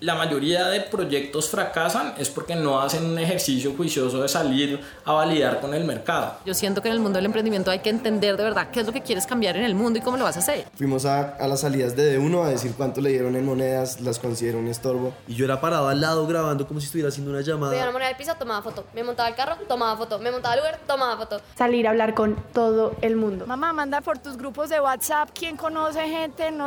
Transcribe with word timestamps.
la 0.00 0.14
mayoría 0.14 0.68
de 0.68 0.80
proyectos 0.82 1.48
fracasan 1.48 2.14
es 2.18 2.28
porque 2.30 2.54
no 2.54 2.80
hacen 2.80 3.04
un 3.04 3.18
ejercicio 3.18 3.74
juicioso 3.76 4.20
de 4.22 4.28
salir 4.28 4.80
a 5.04 5.12
validar 5.12 5.60
con 5.60 5.74
el 5.74 5.84
mercado. 5.84 6.36
Yo 6.44 6.54
siento 6.54 6.80
que 6.82 6.88
en 6.88 6.94
el 6.94 7.00
mundo 7.00 7.16
del 7.18 7.26
emprendimiento 7.26 7.70
hay 7.70 7.80
que 7.80 7.90
entender 7.90 8.36
de 8.36 8.44
verdad 8.44 8.68
qué 8.70 8.80
es 8.80 8.86
lo 8.86 8.92
que 8.92 9.02
quieres 9.02 9.26
cambiar 9.26 9.56
en 9.56 9.64
el 9.64 9.74
mundo 9.74 9.98
y 9.98 10.02
cómo 10.02 10.16
lo 10.16 10.24
vas 10.24 10.36
a 10.36 10.40
hacer. 10.40 10.66
Fuimos 10.76 11.04
a, 11.04 11.34
a 11.36 11.48
las 11.48 11.60
salidas 11.60 11.96
de 11.96 12.18
D1 12.18 12.44
a 12.44 12.48
decir 12.48 12.74
cuánto 12.76 13.00
le 13.00 13.10
dieron 13.10 13.34
en 13.36 13.44
monedas, 13.44 14.00
las 14.00 14.18
considero 14.18 14.58
un 14.58 14.68
estorbo. 14.68 15.12
Y 15.26 15.34
yo 15.34 15.44
era 15.44 15.60
parado 15.60 15.88
al 15.88 16.00
lado 16.00 16.26
grabando 16.26 16.66
como 16.68 16.80
si 16.80 16.86
estuviera 16.86 17.08
haciendo 17.08 17.30
una 17.30 17.40
Veía 17.40 17.54
una 17.56 17.66
llamada. 17.68 17.92
moneda 17.92 18.08
del 18.08 18.16
piso, 18.16 18.34
tomaba 18.38 18.62
foto. 18.62 18.84
Me 18.94 19.02
montaba 19.02 19.28
el 19.28 19.34
carro, 19.34 19.56
tomaba 19.66 19.96
foto. 19.96 20.18
Me 20.18 20.30
montaba 20.30 20.54
el 20.54 20.60
Uber, 20.60 20.78
tomaba 20.86 21.16
foto. 21.16 21.40
salir 21.56 21.86
a 21.86 21.90
hablar 21.90 22.14
con 22.14 22.36
todo 22.52 22.94
el 23.00 23.16
mundo. 23.16 23.46
Mamá, 23.46 23.72
manda 23.72 24.00
por 24.00 24.18
tus 24.18 24.36
grupos 24.36 24.68
de 24.68 24.80
WhatsApp 24.80 25.30
quién 25.34 25.56
conoce 25.56 26.06
gente 26.08 26.46
en 26.46 26.58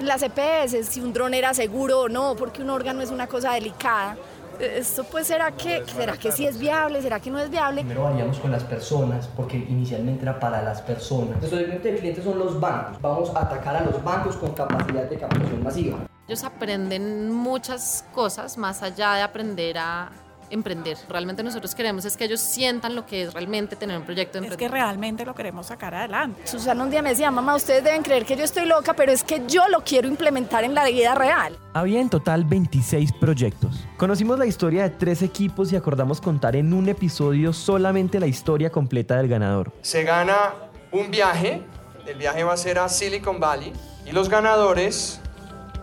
las 0.00 0.22
EPS, 0.22 0.86
si 0.88 1.00
un 1.00 1.12
dron 1.12 1.34
era 1.34 1.54
seguro 1.54 2.00
o 2.00 2.08
no, 2.08 2.34
porque 2.36 2.62
un 2.62 2.70
órgano 2.70 3.02
es 3.02 3.10
una 3.10 3.26
cosa 3.26 3.52
delicada. 3.52 4.16
Esto 4.60 5.04
pues 5.04 5.26
será 5.26 5.50
que, 5.52 5.82
será 5.86 6.16
que 6.16 6.30
sí 6.30 6.46
es 6.46 6.58
viable, 6.58 7.02
será 7.02 7.18
que 7.18 7.30
no 7.30 7.38
es 7.40 7.50
viable. 7.50 7.80
Primero 7.80 8.04
varíamos 8.04 8.38
con 8.38 8.52
las 8.52 8.62
personas, 8.62 9.28
porque 9.34 9.56
inicialmente 9.56 10.22
era 10.22 10.38
para 10.38 10.62
las 10.62 10.82
personas. 10.82 11.38
Nuestro 11.38 11.58
segmento 11.58 11.88
de 11.88 11.96
clientes 11.96 12.24
son 12.24 12.38
los 12.38 12.60
bancos. 12.60 13.00
Vamos 13.00 13.34
a 13.34 13.40
atacar 13.42 13.76
a 13.76 13.80
los 13.82 14.02
bancos 14.04 14.36
con 14.36 14.52
capacidad 14.52 15.04
de 15.04 15.18
captación 15.18 15.62
masiva. 15.62 15.98
Ellos 16.28 16.44
aprenden 16.44 17.32
muchas 17.32 18.04
cosas 18.14 18.56
más 18.56 18.82
allá 18.82 19.14
de 19.14 19.22
aprender 19.22 19.78
a 19.78 20.10
emprender. 20.52 20.96
Realmente 21.08 21.42
nosotros 21.42 21.74
queremos 21.74 22.04
es 22.04 22.16
que 22.16 22.24
ellos 22.24 22.40
sientan 22.40 22.94
lo 22.94 23.06
que 23.06 23.22
es 23.22 23.34
realmente 23.34 23.74
tener 23.76 23.96
un 23.96 24.04
proyecto 24.04 24.40
de 24.40 24.46
Es 24.46 24.56
que 24.56 24.68
realmente 24.68 25.24
lo 25.24 25.34
queremos 25.34 25.66
sacar 25.66 25.94
adelante. 25.94 26.46
Susana 26.46 26.84
un 26.84 26.90
día 26.90 27.02
me 27.02 27.10
decía, 27.10 27.30
mamá, 27.30 27.54
ustedes 27.54 27.82
deben 27.82 28.02
creer 28.02 28.24
que 28.24 28.36
yo 28.36 28.44
estoy 28.44 28.66
loca, 28.66 28.94
pero 28.94 29.12
es 29.12 29.24
que 29.24 29.42
yo 29.48 29.68
lo 29.68 29.82
quiero 29.82 30.08
implementar 30.08 30.64
en 30.64 30.74
la 30.74 30.84
vida 30.84 31.14
real. 31.14 31.58
Había 31.74 32.00
en 32.00 32.10
total 32.10 32.44
26 32.44 33.12
proyectos. 33.14 33.86
Conocimos 33.96 34.38
la 34.38 34.46
historia 34.46 34.82
de 34.84 34.90
tres 34.90 35.22
equipos 35.22 35.72
y 35.72 35.76
acordamos 35.76 36.20
contar 36.20 36.56
en 36.56 36.72
un 36.72 36.88
episodio 36.88 37.52
solamente 37.52 38.20
la 38.20 38.26
historia 38.26 38.70
completa 38.70 39.16
del 39.16 39.28
ganador. 39.28 39.72
Se 39.80 40.04
gana 40.04 40.54
un 40.90 41.10
viaje, 41.10 41.62
el 42.06 42.16
viaje 42.16 42.44
va 42.44 42.52
a 42.52 42.56
ser 42.56 42.78
a 42.78 42.88
Silicon 42.88 43.40
Valley 43.40 43.72
y 44.04 44.12
los 44.12 44.28
ganadores 44.28 45.20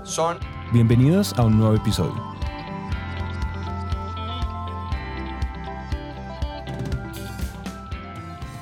son 0.04 0.38
Bienvenidos 0.72 1.34
a 1.40 1.46
un 1.46 1.58
nuevo 1.58 1.76
episodio. 1.76 2.39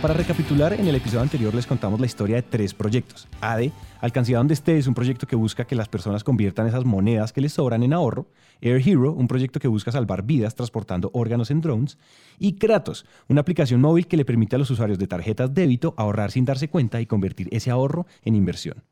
Para 0.00 0.14
recapitular, 0.14 0.72
en 0.72 0.86
el 0.86 0.94
episodio 0.94 1.20
anterior 1.20 1.54
les 1.54 1.66
contamos 1.66 2.00
la 2.00 2.06
historia 2.06 2.36
de 2.36 2.42
tres 2.42 2.72
proyectos. 2.72 3.28
ADE, 3.42 3.70
Alcancía 4.00 4.38
donde 4.38 4.54
esté, 4.54 4.78
es 4.78 4.86
un 4.86 4.94
proyecto 4.94 5.26
que 5.26 5.36
busca 5.36 5.66
que 5.66 5.74
las 5.74 5.90
personas 5.90 6.24
conviertan 6.24 6.66
esas 6.66 6.86
monedas 6.86 7.34
que 7.34 7.42
les 7.42 7.52
sobran 7.52 7.82
en 7.82 7.92
ahorro. 7.92 8.26
Air 8.62 8.80
Hero, 8.88 9.12
un 9.12 9.28
proyecto 9.28 9.60
que 9.60 9.68
busca 9.68 9.92
salvar 9.92 10.22
vidas 10.22 10.54
transportando 10.54 11.10
órganos 11.12 11.50
en 11.50 11.60
drones. 11.60 11.98
Y 12.38 12.54
Kratos, 12.54 13.04
una 13.28 13.42
aplicación 13.42 13.82
móvil 13.82 14.06
que 14.06 14.16
le 14.16 14.24
permite 14.24 14.56
a 14.56 14.58
los 14.58 14.70
usuarios 14.70 14.98
de 14.98 15.06
tarjetas 15.06 15.52
débito 15.52 15.92
ahorrar 15.98 16.30
sin 16.30 16.46
darse 16.46 16.70
cuenta 16.70 16.98
y 17.02 17.04
convertir 17.04 17.48
ese 17.52 17.70
ahorro 17.70 18.06
en 18.24 18.36
inversión. 18.36 18.82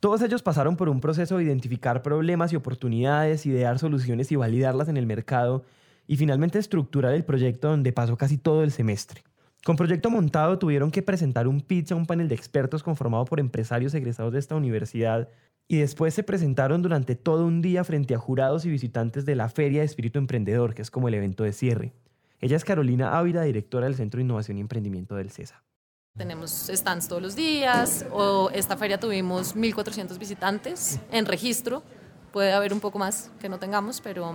Todos 0.00 0.22
ellos 0.22 0.42
pasaron 0.42 0.78
por 0.78 0.88
un 0.88 1.00
proceso 1.00 1.36
de 1.36 1.44
identificar 1.44 2.00
problemas 2.00 2.54
y 2.54 2.56
oportunidades, 2.56 3.44
idear 3.44 3.78
soluciones 3.78 4.32
y 4.32 4.36
validarlas 4.36 4.88
en 4.88 4.96
el 4.96 5.04
mercado 5.04 5.66
y 6.06 6.16
finalmente 6.16 6.58
estructurar 6.58 7.12
el 7.12 7.24
proyecto 7.26 7.68
donde 7.68 7.92
pasó 7.92 8.16
casi 8.16 8.38
todo 8.38 8.64
el 8.64 8.70
semestre. 8.70 9.22
Con 9.66 9.74
proyecto 9.74 10.10
montado 10.10 10.60
tuvieron 10.60 10.92
que 10.92 11.02
presentar 11.02 11.48
un 11.48 11.60
pitch 11.60 11.90
a 11.90 11.96
un 11.96 12.06
panel 12.06 12.28
de 12.28 12.36
expertos 12.36 12.84
conformado 12.84 13.24
por 13.24 13.40
empresarios 13.40 13.94
egresados 13.94 14.32
de 14.32 14.38
esta 14.38 14.54
universidad 14.54 15.28
y 15.66 15.78
después 15.78 16.14
se 16.14 16.22
presentaron 16.22 16.82
durante 16.82 17.16
todo 17.16 17.44
un 17.44 17.62
día 17.62 17.82
frente 17.82 18.14
a 18.14 18.18
jurados 18.18 18.64
y 18.64 18.70
visitantes 18.70 19.26
de 19.26 19.34
la 19.34 19.48
Feria 19.48 19.80
de 19.80 19.86
Espíritu 19.86 20.20
Emprendedor, 20.20 20.72
que 20.72 20.82
es 20.82 20.92
como 20.92 21.08
el 21.08 21.14
evento 21.14 21.42
de 21.42 21.52
cierre. 21.52 21.92
Ella 22.38 22.56
es 22.56 22.64
Carolina 22.64 23.18
Ávila, 23.18 23.42
directora 23.42 23.86
del 23.86 23.96
Centro 23.96 24.18
de 24.18 24.22
Innovación 24.22 24.58
y 24.58 24.60
Emprendimiento 24.60 25.16
del 25.16 25.32
CESA. 25.32 25.64
Tenemos 26.16 26.70
stands 26.72 27.08
todos 27.08 27.20
los 27.20 27.34
días, 27.34 28.06
o 28.12 28.50
esta 28.50 28.76
feria 28.76 29.00
tuvimos 29.00 29.56
1.400 29.56 30.16
visitantes 30.16 31.00
en 31.10 31.26
registro. 31.26 31.82
Puede 32.32 32.52
haber 32.52 32.72
un 32.72 32.80
poco 32.80 32.98
más 32.98 33.30
que 33.40 33.48
no 33.48 33.58
tengamos, 33.58 34.00
pero 34.00 34.34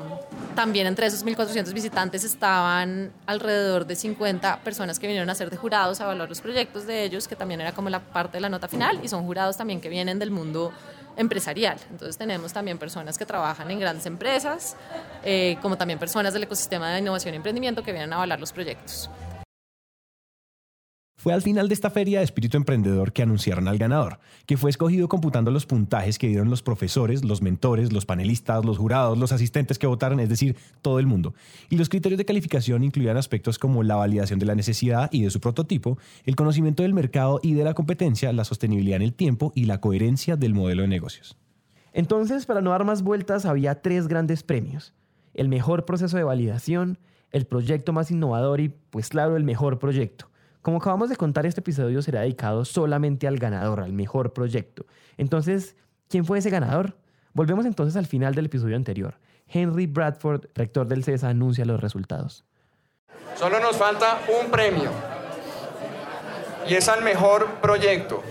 también 0.56 0.88
entre 0.88 1.06
esos 1.06 1.24
1.400 1.24 1.72
visitantes 1.72 2.24
estaban 2.24 3.12
alrededor 3.28 3.86
de 3.86 3.96
50 3.96 4.62
personas 4.64 4.98
que 4.98 5.08
vinieron 5.08 5.30
a 5.30 5.36
ser 5.36 5.50
de 5.52 5.58
jurados 5.58 6.02
a 6.02 6.06
evaluar 6.06 6.28
los 6.28 6.42
proyectos 6.42 6.88
de 6.88 7.04
ellos, 7.04 7.28
que 7.28 7.36
también 7.36 7.62
era 7.62 7.74
como 7.74 7.90
la 7.90 8.00
parte 8.00 8.38
de 8.38 8.42
la 8.42 8.50
nota 8.50 8.68
final, 8.68 9.00
y 9.04 9.08
son 9.08 9.24
jurados 9.26 9.58
también 9.58 9.82
que 9.82 9.90
vienen 9.90 10.18
del 10.18 10.32
mundo 10.32 10.72
empresarial. 11.18 11.78
Entonces 11.92 12.18
tenemos 12.18 12.54
también 12.54 12.78
personas 12.78 13.18
que 13.18 13.26
trabajan 13.26 13.70
en 13.70 13.80
grandes 13.80 14.06
empresas, 14.06 14.76
eh, 15.24 15.58
como 15.62 15.78
también 15.78 16.00
personas 16.00 16.34
del 16.34 16.44
ecosistema 16.44 16.92
de 16.92 17.00
innovación 17.00 17.34
y 17.34 17.38
emprendimiento 17.38 17.84
que 17.84 17.92
vienen 17.92 18.14
a 18.14 18.16
evaluar 18.16 18.40
los 18.40 18.52
proyectos. 18.52 19.10
Fue 21.22 21.34
al 21.34 21.44
final 21.44 21.68
de 21.68 21.76
esta 21.76 21.92
feria 21.92 22.18
de 22.18 22.26
espíritu 22.26 22.58
emprendedor 22.58 23.14
que 23.14 23.22
anunciaron 23.22 23.68
al 23.68 23.78
ganador, 23.78 24.18
que 24.48 24.58
fue 24.58 24.72
escogido 24.72 25.08
computando 25.08 25.52
los 25.52 25.68
puntajes 25.68 26.18
que 26.18 26.28
dieron 26.28 26.50
los 26.50 26.64
profesores, 26.64 27.24
los 27.24 27.44
mentores, 27.44 27.94
los 27.94 28.08
panelistas, 28.08 28.66
los 28.66 28.80
jurados, 28.80 29.20
los 29.20 29.32
asistentes 29.32 29.78
que 29.78 29.86
votaron, 29.86 30.20
es 30.20 30.30
decir, 30.30 30.56
todo 30.82 30.98
el 30.98 31.06
mundo. 31.06 31.36
Y 31.70 31.78
los 31.78 31.90
criterios 31.90 32.18
de 32.18 32.26
calificación 32.26 32.84
incluían 32.84 33.18
aspectos 33.18 33.60
como 33.60 33.84
la 33.84 33.98
validación 33.98 34.40
de 34.40 34.48
la 34.48 34.56
necesidad 34.56 35.10
y 35.14 35.22
de 35.22 35.30
su 35.30 35.40
prototipo, 35.40 36.00
el 36.26 36.36
conocimiento 36.36 36.82
del 36.82 36.96
mercado 36.96 37.40
y 37.44 37.54
de 37.54 37.66
la 37.66 37.76
competencia, 37.76 38.34
la 38.34 38.44
sostenibilidad 38.44 38.96
en 38.96 39.04
el 39.04 39.14
tiempo 39.14 39.52
y 39.54 39.66
la 39.66 39.80
coherencia 39.80 40.38
del 40.38 40.56
modelo 40.56 40.82
de 40.82 40.88
negocios. 40.88 41.38
Entonces, 41.94 42.48
para 42.48 42.62
no 42.62 42.72
dar 42.72 42.84
más 42.84 43.04
vueltas, 43.04 43.46
había 43.46 43.84
tres 43.84 44.08
grandes 44.08 44.42
premios. 44.42 44.96
El 45.36 45.50
mejor 45.50 45.86
proceso 45.86 46.18
de 46.18 46.24
validación, 46.24 46.98
el 47.32 47.46
proyecto 47.46 47.94
más 47.94 48.10
innovador 48.10 48.60
y, 48.60 48.70
pues 48.90 49.10
claro, 49.10 49.38
el 49.38 49.44
mejor 49.44 49.78
proyecto. 49.78 50.31
Como 50.62 50.78
acabamos 50.78 51.10
de 51.10 51.16
contar, 51.16 51.46
este 51.46 51.62
episodio 51.62 52.02
será 52.02 52.22
dedicado 52.22 52.66
solamente 52.66 53.28
al 53.28 53.38
ganador, 53.40 53.80
al 53.80 53.94
mejor 53.94 54.34
proyecto. 54.34 54.86
Entonces, 55.18 55.76
¿quién 56.08 56.24
fue 56.24 56.38
ese 56.38 56.52
ganador? 56.52 56.96
Volvemos 57.34 57.66
entonces 57.66 57.96
al 57.96 58.06
final 58.06 58.36
del 58.36 58.46
episodio 58.46 58.76
anterior. 58.76 59.16
Henry 59.48 59.88
Bradford, 59.88 60.46
rector 60.54 60.88
del 60.88 61.04
CESA, 61.04 61.30
anuncia 61.30 61.66
los 61.66 61.82
resultados. 61.82 62.46
Solo 63.36 63.60
nos 63.60 63.76
falta 63.76 64.20
un 64.40 64.52
premio. 64.52 64.92
Y 66.68 66.76
es 66.76 66.88
al 66.90 67.04
mejor 67.04 67.48
proyecto. 67.62 68.22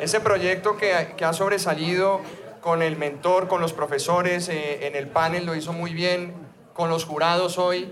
Ese 0.00 0.20
proyecto 0.20 0.76
que, 0.76 0.94
ha 0.94 1.32
sobresalido 1.32 2.20
con 2.60 2.82
el 2.82 2.96
mentor, 2.96 3.48
con 3.48 3.60
los 3.60 3.72
profesores, 3.72 4.48
eh, 4.48 4.86
en 4.86 4.94
el 4.94 5.08
panel 5.08 5.44
lo 5.44 5.54
hizo 5.54 5.72
muy 5.72 5.92
bien, 5.92 6.34
con 6.72 6.88
los 6.88 7.04
jurados 7.04 7.58
hoy. 7.58 7.90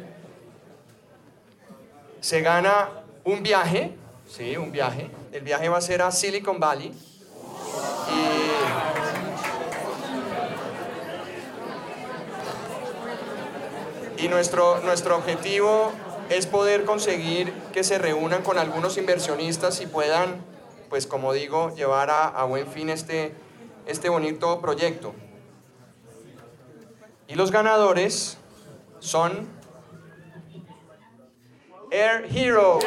Se 2.21 2.41
gana 2.42 2.88
un 3.25 3.43
viaje, 3.43 3.94
sí, 4.28 4.56
un 4.56 4.72
viaje. 4.72 5.10
El 5.33 5.43
viaje 5.43 5.69
va 5.69 5.78
a 5.78 5.81
ser 5.81 6.03
a 6.03 6.10
Silicon 6.10 6.59
Valley. 6.59 6.93
Y, 14.19 14.28
nuestro, 14.28 14.81
nuestro 14.81 15.16
objetivo 15.16 15.93
es 16.31 16.47
poder 16.47 16.84
conseguir 16.84 17.53
que 17.72 17.83
se 17.83 17.99
reúnan 17.99 18.43
con 18.43 18.56
algunos 18.56 18.97
inversionistas 18.97 19.81
y 19.81 19.87
puedan, 19.87 20.44
pues 20.89 21.06
como 21.06 21.33
digo, 21.33 21.75
llevar 21.75 22.10
a, 22.10 22.28
a 22.28 22.45
buen 22.45 22.68
fin 22.68 22.89
este, 22.89 23.34
este 23.86 24.09
bonito 24.09 24.60
proyecto. 24.60 25.13
Y 27.27 27.34
los 27.34 27.51
ganadores 27.51 28.36
son 29.01 29.48
Air 31.94 32.24
Hero. 32.34 32.78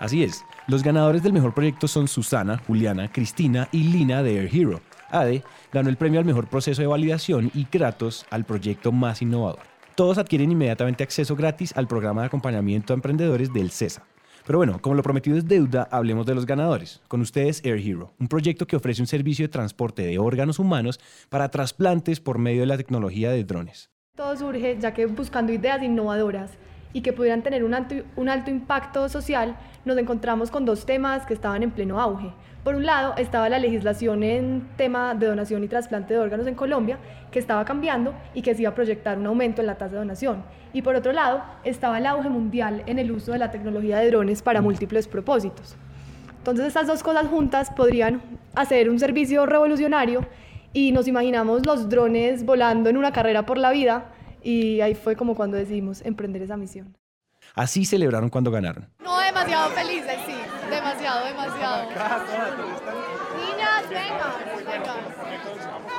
Así 0.00 0.24
es, 0.24 0.44
los 0.66 0.82
ganadores 0.82 1.22
del 1.22 1.32
mejor 1.32 1.54
proyecto 1.54 1.86
son 1.86 2.08
Susana, 2.08 2.60
Juliana, 2.66 3.12
Cristina 3.12 3.68
y 3.70 3.84
Lina 3.84 4.24
de 4.24 4.38
Air 4.38 4.50
Hero. 4.52 4.80
ADE 5.10 5.44
ganó 5.72 5.88
el 5.88 5.96
premio 5.96 6.18
al 6.18 6.26
mejor 6.26 6.48
proceso 6.48 6.82
de 6.82 6.88
validación 6.88 7.52
y 7.54 7.66
Kratos 7.66 8.26
al 8.30 8.44
proyecto 8.44 8.90
más 8.90 9.22
innovador. 9.22 9.60
Todos 9.94 10.18
adquieren 10.18 10.50
inmediatamente 10.50 11.04
acceso 11.04 11.36
gratis 11.36 11.72
al 11.76 11.86
programa 11.86 12.22
de 12.22 12.26
acompañamiento 12.26 12.92
a 12.92 12.96
emprendedores 12.96 13.52
del 13.52 13.70
CESA. 13.70 14.02
Pero 14.44 14.58
bueno, 14.58 14.82
como 14.82 14.96
lo 14.96 15.04
prometido 15.04 15.38
es 15.38 15.46
deuda, 15.46 15.86
hablemos 15.92 16.26
de 16.26 16.34
los 16.34 16.44
ganadores. 16.44 17.02
Con 17.06 17.20
ustedes 17.20 17.64
Air 17.64 17.78
Hero, 17.78 18.14
un 18.18 18.26
proyecto 18.26 18.66
que 18.66 18.74
ofrece 18.74 19.00
un 19.00 19.06
servicio 19.06 19.44
de 19.44 19.52
transporte 19.52 20.02
de 20.02 20.18
órganos 20.18 20.58
humanos 20.58 20.98
para 21.28 21.52
trasplantes 21.52 22.18
por 22.18 22.38
medio 22.38 22.62
de 22.62 22.66
la 22.66 22.76
tecnología 22.76 23.30
de 23.30 23.44
drones. 23.44 23.93
Todo 24.16 24.36
surge 24.36 24.78
ya 24.78 24.94
que 24.94 25.06
buscando 25.06 25.52
ideas 25.52 25.82
innovadoras 25.82 26.52
y 26.92 27.00
que 27.00 27.12
pudieran 27.12 27.42
tener 27.42 27.64
un 27.64 27.74
alto, 27.74 27.96
un 28.14 28.28
alto 28.28 28.48
impacto 28.48 29.08
social, 29.08 29.56
nos 29.84 29.98
encontramos 29.98 30.52
con 30.52 30.64
dos 30.64 30.86
temas 30.86 31.26
que 31.26 31.34
estaban 31.34 31.64
en 31.64 31.72
pleno 31.72 32.00
auge. 32.00 32.32
Por 32.62 32.76
un 32.76 32.86
lado, 32.86 33.14
estaba 33.16 33.48
la 33.48 33.58
legislación 33.58 34.22
en 34.22 34.68
tema 34.76 35.16
de 35.16 35.26
donación 35.26 35.64
y 35.64 35.66
trasplante 35.66 36.14
de 36.14 36.20
órganos 36.20 36.46
en 36.46 36.54
Colombia, 36.54 37.00
que 37.32 37.40
estaba 37.40 37.64
cambiando 37.64 38.14
y 38.34 38.42
que 38.42 38.54
se 38.54 38.62
iba 38.62 38.70
a 38.70 38.74
proyectar 38.76 39.18
un 39.18 39.26
aumento 39.26 39.62
en 39.62 39.66
la 39.66 39.78
tasa 39.78 39.94
de 39.94 39.98
donación. 39.98 40.44
Y 40.72 40.82
por 40.82 40.94
otro 40.94 41.10
lado, 41.10 41.42
estaba 41.64 41.98
el 41.98 42.06
auge 42.06 42.28
mundial 42.28 42.84
en 42.86 43.00
el 43.00 43.10
uso 43.10 43.32
de 43.32 43.38
la 43.38 43.50
tecnología 43.50 43.98
de 43.98 44.12
drones 44.12 44.42
para 44.42 44.62
múltiples 44.62 45.08
propósitos. 45.08 45.74
Entonces, 46.38 46.66
estas 46.66 46.86
dos 46.86 47.02
cosas 47.02 47.26
juntas 47.26 47.72
podrían 47.72 48.22
hacer 48.54 48.90
un 48.90 49.00
servicio 49.00 49.44
revolucionario 49.44 50.24
y 50.74 50.92
nos 50.92 51.06
imaginamos 51.06 51.64
los 51.64 51.88
drones 51.88 52.44
volando 52.44 52.90
en 52.90 52.98
una 52.98 53.12
carrera 53.12 53.46
por 53.46 53.56
la 53.56 53.70
vida 53.70 54.12
y 54.42 54.80
ahí 54.80 54.94
fue 54.94 55.16
como 55.16 55.34
cuando 55.34 55.56
decidimos 55.56 56.02
emprender 56.02 56.42
esa 56.42 56.56
misión. 56.56 56.98
Así 57.54 57.84
celebraron 57.84 58.28
cuando 58.28 58.50
ganaron. 58.50 58.90
No, 58.98 59.18
demasiado 59.20 59.70
felices, 59.70 60.18
sí. 60.26 60.34
Demasiado, 60.68 61.24
demasiado. 61.26 61.84
Niñas, 63.36 63.88
vengan, 63.88 64.32
vengan. 64.66 64.96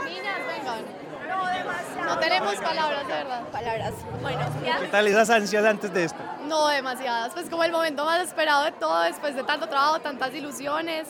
Niñas, 0.06 0.40
vengan. 0.48 0.84
No, 1.30 1.48
demasiado. 1.48 2.06
No 2.06 2.20
tenemos 2.20 2.56
palabras, 2.56 3.08
de 3.08 3.14
verdad. 3.14 3.44
Palabras. 3.52 3.94
Bueno, 4.22 4.42
ya. 4.66 4.80
¿Qué 4.80 4.88
tal 4.88 5.08
esas 5.08 5.30
ansias 5.30 5.64
antes 5.64 5.94
de 5.94 6.04
esto? 6.04 6.20
No, 6.48 6.68
demasiadas. 6.68 7.34
Pues 7.34 7.50
como 7.50 7.64
el 7.64 7.72
momento 7.72 8.04
más 8.04 8.22
esperado 8.22 8.66
de 8.66 8.74
todo, 8.74 9.04
después 9.04 9.36
de 9.36 9.44
tanto 9.44 9.68
trabajo, 9.68 10.00
tantas 10.00 10.36
ilusiones. 10.36 11.08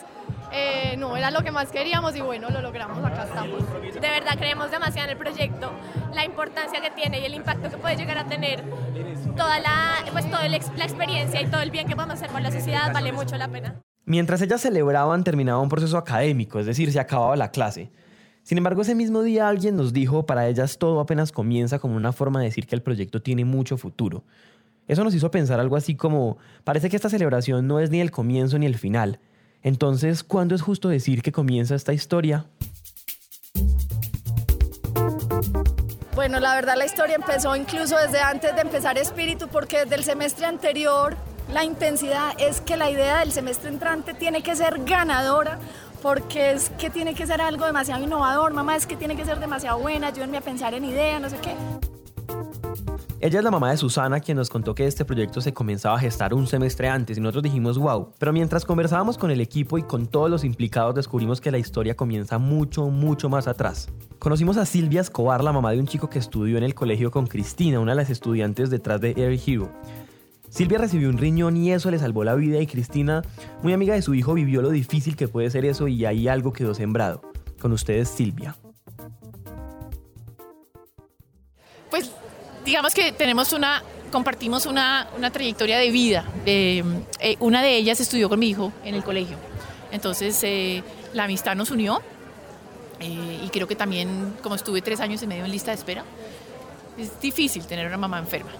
Eh, 0.52 0.96
no, 0.96 1.16
era 1.16 1.30
lo 1.30 1.42
que 1.42 1.50
más 1.50 1.70
queríamos 1.70 2.14
y 2.16 2.20
bueno, 2.20 2.48
lo 2.50 2.60
logramos, 2.62 3.04
acá 3.04 3.24
estamos. 3.24 3.60
De 3.94 4.00
verdad 4.00 4.36
creemos 4.38 4.70
demasiado 4.70 5.10
en 5.10 5.16
el 5.16 5.18
proyecto, 5.18 5.70
la 6.14 6.24
importancia 6.24 6.80
que 6.80 6.90
tiene 6.90 7.20
y 7.20 7.24
el 7.24 7.34
impacto 7.34 7.68
que 7.70 7.76
puede 7.76 7.96
llegar 7.96 8.18
a 8.18 8.26
tener. 8.26 8.62
Toda 9.36 9.58
la, 9.60 9.96
pues, 10.12 10.24
toda 10.30 10.48
la, 10.48 10.56
ex- 10.56 10.72
la 10.76 10.84
experiencia 10.84 11.42
y 11.42 11.46
todo 11.46 11.60
el 11.60 11.70
bien 11.70 11.86
que 11.86 11.94
podemos 11.94 12.14
hacer 12.14 12.30
por 12.30 12.40
la 12.40 12.50
sociedad 12.50 12.92
vale 12.92 13.12
mucho 13.12 13.36
la 13.36 13.48
pena. 13.48 13.74
Mientras 14.04 14.40
ellas 14.40 14.60
celebraban, 14.60 15.24
terminaba 15.24 15.60
un 15.60 15.68
proceso 15.68 15.98
académico, 15.98 16.58
es 16.60 16.66
decir, 16.66 16.90
se 16.92 17.00
acababa 17.00 17.36
la 17.36 17.50
clase. 17.50 17.90
Sin 18.44 18.56
embargo, 18.56 18.82
ese 18.82 18.94
mismo 18.94 19.22
día 19.22 19.48
alguien 19.48 19.76
nos 19.76 19.92
dijo, 19.92 20.24
para 20.24 20.46
ellas 20.46 20.78
todo 20.78 21.00
apenas 21.00 21.32
comienza 21.32 21.80
como 21.80 21.96
una 21.96 22.12
forma 22.12 22.38
de 22.38 22.46
decir 22.46 22.66
que 22.68 22.76
el 22.76 22.82
proyecto 22.82 23.20
tiene 23.20 23.44
mucho 23.44 23.76
futuro. 23.76 24.22
Eso 24.86 25.02
nos 25.02 25.12
hizo 25.14 25.32
pensar 25.32 25.58
algo 25.58 25.74
así 25.74 25.96
como, 25.96 26.38
parece 26.62 26.88
que 26.88 26.94
esta 26.94 27.10
celebración 27.10 27.66
no 27.66 27.80
es 27.80 27.90
ni 27.90 28.00
el 28.00 28.12
comienzo 28.12 28.56
ni 28.60 28.66
el 28.66 28.78
final. 28.78 29.18
Entonces, 29.66 30.22
¿cuándo 30.22 30.54
es 30.54 30.62
justo 30.62 30.88
decir 30.88 31.22
que 31.22 31.32
comienza 31.32 31.74
esta 31.74 31.92
historia? 31.92 32.44
Bueno, 36.14 36.38
la 36.38 36.54
verdad 36.54 36.76
la 36.76 36.86
historia 36.86 37.16
empezó 37.16 37.56
incluso 37.56 37.98
desde 37.98 38.20
antes 38.20 38.54
de 38.54 38.60
empezar 38.60 38.96
Espíritu, 38.96 39.48
porque 39.48 39.80
desde 39.80 39.96
el 39.96 40.04
semestre 40.04 40.46
anterior 40.46 41.16
la 41.52 41.64
intensidad 41.64 42.34
es 42.38 42.60
que 42.60 42.76
la 42.76 42.92
idea 42.92 43.18
del 43.18 43.32
semestre 43.32 43.68
entrante 43.68 44.14
tiene 44.14 44.40
que 44.40 44.54
ser 44.54 44.84
ganadora, 44.84 45.58
porque 46.00 46.52
es 46.52 46.70
que 46.78 46.88
tiene 46.88 47.14
que 47.14 47.26
ser 47.26 47.40
algo 47.40 47.66
demasiado 47.66 48.04
innovador, 48.04 48.52
mamá, 48.52 48.76
es 48.76 48.86
que 48.86 48.96
tiene 48.96 49.16
que 49.16 49.24
ser 49.24 49.40
demasiado 49.40 49.80
buena, 49.80 50.06
ayúdenme 50.06 50.36
a 50.36 50.42
pensar 50.42 50.74
en 50.74 50.84
ideas, 50.84 51.20
no 51.20 51.28
sé 51.28 51.38
qué. 51.38 51.56
Ella 53.18 53.38
es 53.38 53.44
la 53.44 53.50
mamá 53.50 53.70
de 53.70 53.78
Susana, 53.78 54.20
quien 54.20 54.36
nos 54.36 54.50
contó 54.50 54.74
que 54.74 54.86
este 54.86 55.06
proyecto 55.06 55.40
se 55.40 55.54
comenzaba 55.54 55.96
a 55.96 55.98
gestar 55.98 56.34
un 56.34 56.46
semestre 56.46 56.88
antes 56.88 57.16
y 57.16 57.20
nosotros 57.22 57.44
dijimos 57.44 57.78
wow. 57.78 58.12
Pero 58.18 58.30
mientras 58.30 58.66
conversábamos 58.66 59.16
con 59.16 59.30
el 59.30 59.40
equipo 59.40 59.78
y 59.78 59.84
con 59.84 60.06
todos 60.06 60.28
los 60.28 60.44
implicados, 60.44 60.94
descubrimos 60.94 61.40
que 61.40 61.50
la 61.50 61.56
historia 61.56 61.96
comienza 61.96 62.36
mucho, 62.36 62.90
mucho 62.90 63.30
más 63.30 63.48
atrás. 63.48 63.88
Conocimos 64.18 64.58
a 64.58 64.66
Silvia 64.66 65.00
Escobar, 65.00 65.42
la 65.42 65.52
mamá 65.52 65.72
de 65.72 65.80
un 65.80 65.86
chico 65.86 66.10
que 66.10 66.18
estudió 66.18 66.58
en 66.58 66.64
el 66.64 66.74
colegio 66.74 67.10
con 67.10 67.26
Cristina, 67.26 67.80
una 67.80 67.92
de 67.92 67.96
las 67.96 68.10
estudiantes 68.10 68.68
detrás 68.68 69.00
de 69.00 69.14
Air 69.16 69.40
Hero. 69.46 69.72
Silvia 70.50 70.76
recibió 70.76 71.08
un 71.08 71.16
riñón 71.16 71.56
y 71.56 71.72
eso 71.72 71.90
le 71.90 71.98
salvó 71.98 72.22
la 72.22 72.34
vida 72.34 72.60
y 72.60 72.66
Cristina, 72.66 73.22
muy 73.62 73.72
amiga 73.72 73.94
de 73.94 74.02
su 74.02 74.14
hijo, 74.14 74.34
vivió 74.34 74.60
lo 74.60 74.68
difícil 74.68 75.16
que 75.16 75.26
puede 75.26 75.48
ser 75.48 75.64
eso 75.64 75.88
y 75.88 76.04
ahí 76.04 76.28
algo 76.28 76.52
quedó 76.52 76.74
sembrado. 76.74 77.22
Con 77.60 77.72
ustedes, 77.72 78.10
Silvia. 78.10 78.56
Pues 81.90 82.12
digamos 82.66 82.94
que 82.94 83.12
tenemos 83.12 83.52
una, 83.52 83.82
compartimos 84.10 84.66
una, 84.66 85.08
una 85.16 85.30
trayectoria 85.30 85.78
de 85.78 85.90
vida. 85.90 86.24
Eh, 86.44 86.82
una 87.38 87.62
de 87.62 87.76
ellas 87.76 88.00
estudió 88.00 88.28
con 88.28 88.40
mi 88.40 88.48
hijo 88.50 88.72
en 88.84 88.96
el 88.96 89.04
colegio. 89.04 89.36
Entonces 89.92 90.38
eh, 90.42 90.82
la 91.14 91.24
amistad 91.24 91.54
nos 91.54 91.70
unió 91.70 92.02
eh, 92.98 93.40
y 93.44 93.48
creo 93.50 93.68
que 93.68 93.76
también 93.76 94.34
como 94.42 94.56
estuve 94.56 94.82
tres 94.82 95.00
años 95.00 95.22
y 95.22 95.28
medio 95.28 95.44
en 95.44 95.52
lista 95.52 95.70
de 95.70 95.76
espera, 95.76 96.04
es 96.98 97.18
difícil 97.20 97.64
tener 97.66 97.86
una 97.86 97.96
mamá 97.96 98.18
enferma. 98.18 98.50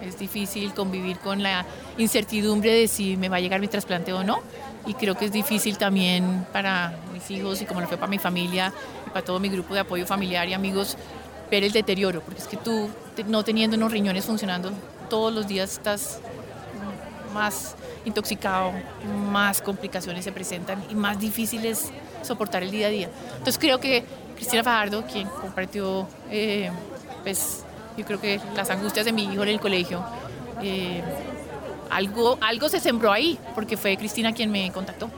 Es 0.00 0.16
difícil 0.16 0.72
convivir 0.72 1.18
con 1.18 1.42
la 1.42 1.66
incertidumbre 1.98 2.72
de 2.72 2.86
si 2.86 3.16
me 3.16 3.28
va 3.28 3.36
a 3.36 3.40
llegar 3.40 3.60
mi 3.60 3.66
trasplante 3.66 4.12
o 4.12 4.22
no. 4.22 4.38
Y 4.86 4.94
creo 4.94 5.16
que 5.16 5.24
es 5.24 5.32
difícil 5.32 5.76
también 5.76 6.46
para 6.52 6.96
mis 7.12 7.28
hijos 7.32 7.60
y 7.62 7.64
como 7.64 7.80
lo 7.80 7.88
fue 7.88 7.96
para 7.96 8.10
mi 8.10 8.18
familia 8.18 8.72
y 9.06 9.10
para 9.10 9.24
todo 9.24 9.40
mi 9.40 9.48
grupo 9.48 9.74
de 9.74 9.80
apoyo 9.80 10.06
familiar 10.06 10.48
y 10.48 10.52
amigos 10.52 10.96
ver 11.50 11.64
el 11.64 11.72
deterioro, 11.72 12.20
porque 12.20 12.40
es 12.40 12.48
que 12.48 12.56
tú 12.56 12.88
no 13.26 13.42
teniendo 13.44 13.76
unos 13.76 13.92
riñones 13.92 14.24
funcionando 14.24 14.72
todos 15.08 15.32
los 15.32 15.46
días 15.46 15.72
estás 15.72 16.20
más 17.32 17.74
intoxicado, 18.04 18.72
más 19.30 19.60
complicaciones 19.60 20.24
se 20.24 20.32
presentan 20.32 20.82
y 20.88 20.94
más 20.94 21.18
difícil 21.18 21.64
es 21.66 21.90
soportar 22.22 22.62
el 22.62 22.70
día 22.70 22.86
a 22.86 22.90
día. 22.90 23.10
Entonces 23.32 23.58
creo 23.58 23.78
que 23.78 24.04
Cristina 24.36 24.62
Fajardo, 24.62 25.04
quien 25.04 25.28
compartió, 25.28 26.08
eh, 26.30 26.70
pues 27.22 27.64
yo 27.96 28.04
creo 28.04 28.20
que 28.20 28.40
las 28.54 28.70
angustias 28.70 29.04
de 29.04 29.12
mi 29.12 29.24
hijo 29.24 29.42
en 29.42 29.48
el 29.48 29.60
colegio, 29.60 30.04
eh, 30.62 31.02
algo, 31.90 32.38
algo 32.40 32.68
se 32.68 32.80
sembró 32.80 33.12
ahí, 33.12 33.38
porque 33.54 33.76
fue 33.76 33.96
Cristina 33.96 34.32
quien 34.32 34.50
me 34.50 34.70
contactó. 34.72 35.10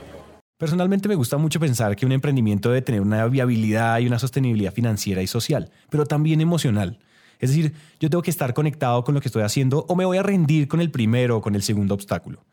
Personalmente 0.59 1.07
me 1.07 1.15
gusta 1.15 1.37
mucho 1.37 1.57
pensar 1.57 1.95
que 1.95 2.05
un 2.05 2.11
emprendimiento 2.11 2.67
debe 2.67 2.81
tener 2.81 2.99
una 2.99 3.25
viabilidad 3.27 3.97
y 3.99 4.07
una 4.07 4.19
sostenibilidad 4.19 4.73
financiera 4.73 5.21
y 5.21 5.27
social, 5.27 5.71
pero 5.89 6.05
también 6.05 6.41
emocional. 6.41 6.99
Es 7.39 7.51
decir, 7.51 7.73
yo 8.01 8.09
tengo 8.09 8.21
que 8.21 8.29
estar 8.29 8.53
conectado 8.53 9.05
con 9.05 9.15
lo 9.15 9.21
que 9.21 9.29
estoy 9.29 9.43
haciendo 9.43 9.85
o 9.87 9.95
me 9.95 10.03
voy 10.03 10.17
a 10.17 10.21
rendir 10.21 10.67
con 10.67 10.81
el 10.81 10.91
primero 10.91 11.37
o 11.37 11.41
con 11.41 11.55
el 11.55 11.63
segundo 11.63 11.93
obstáculo. 11.93 12.43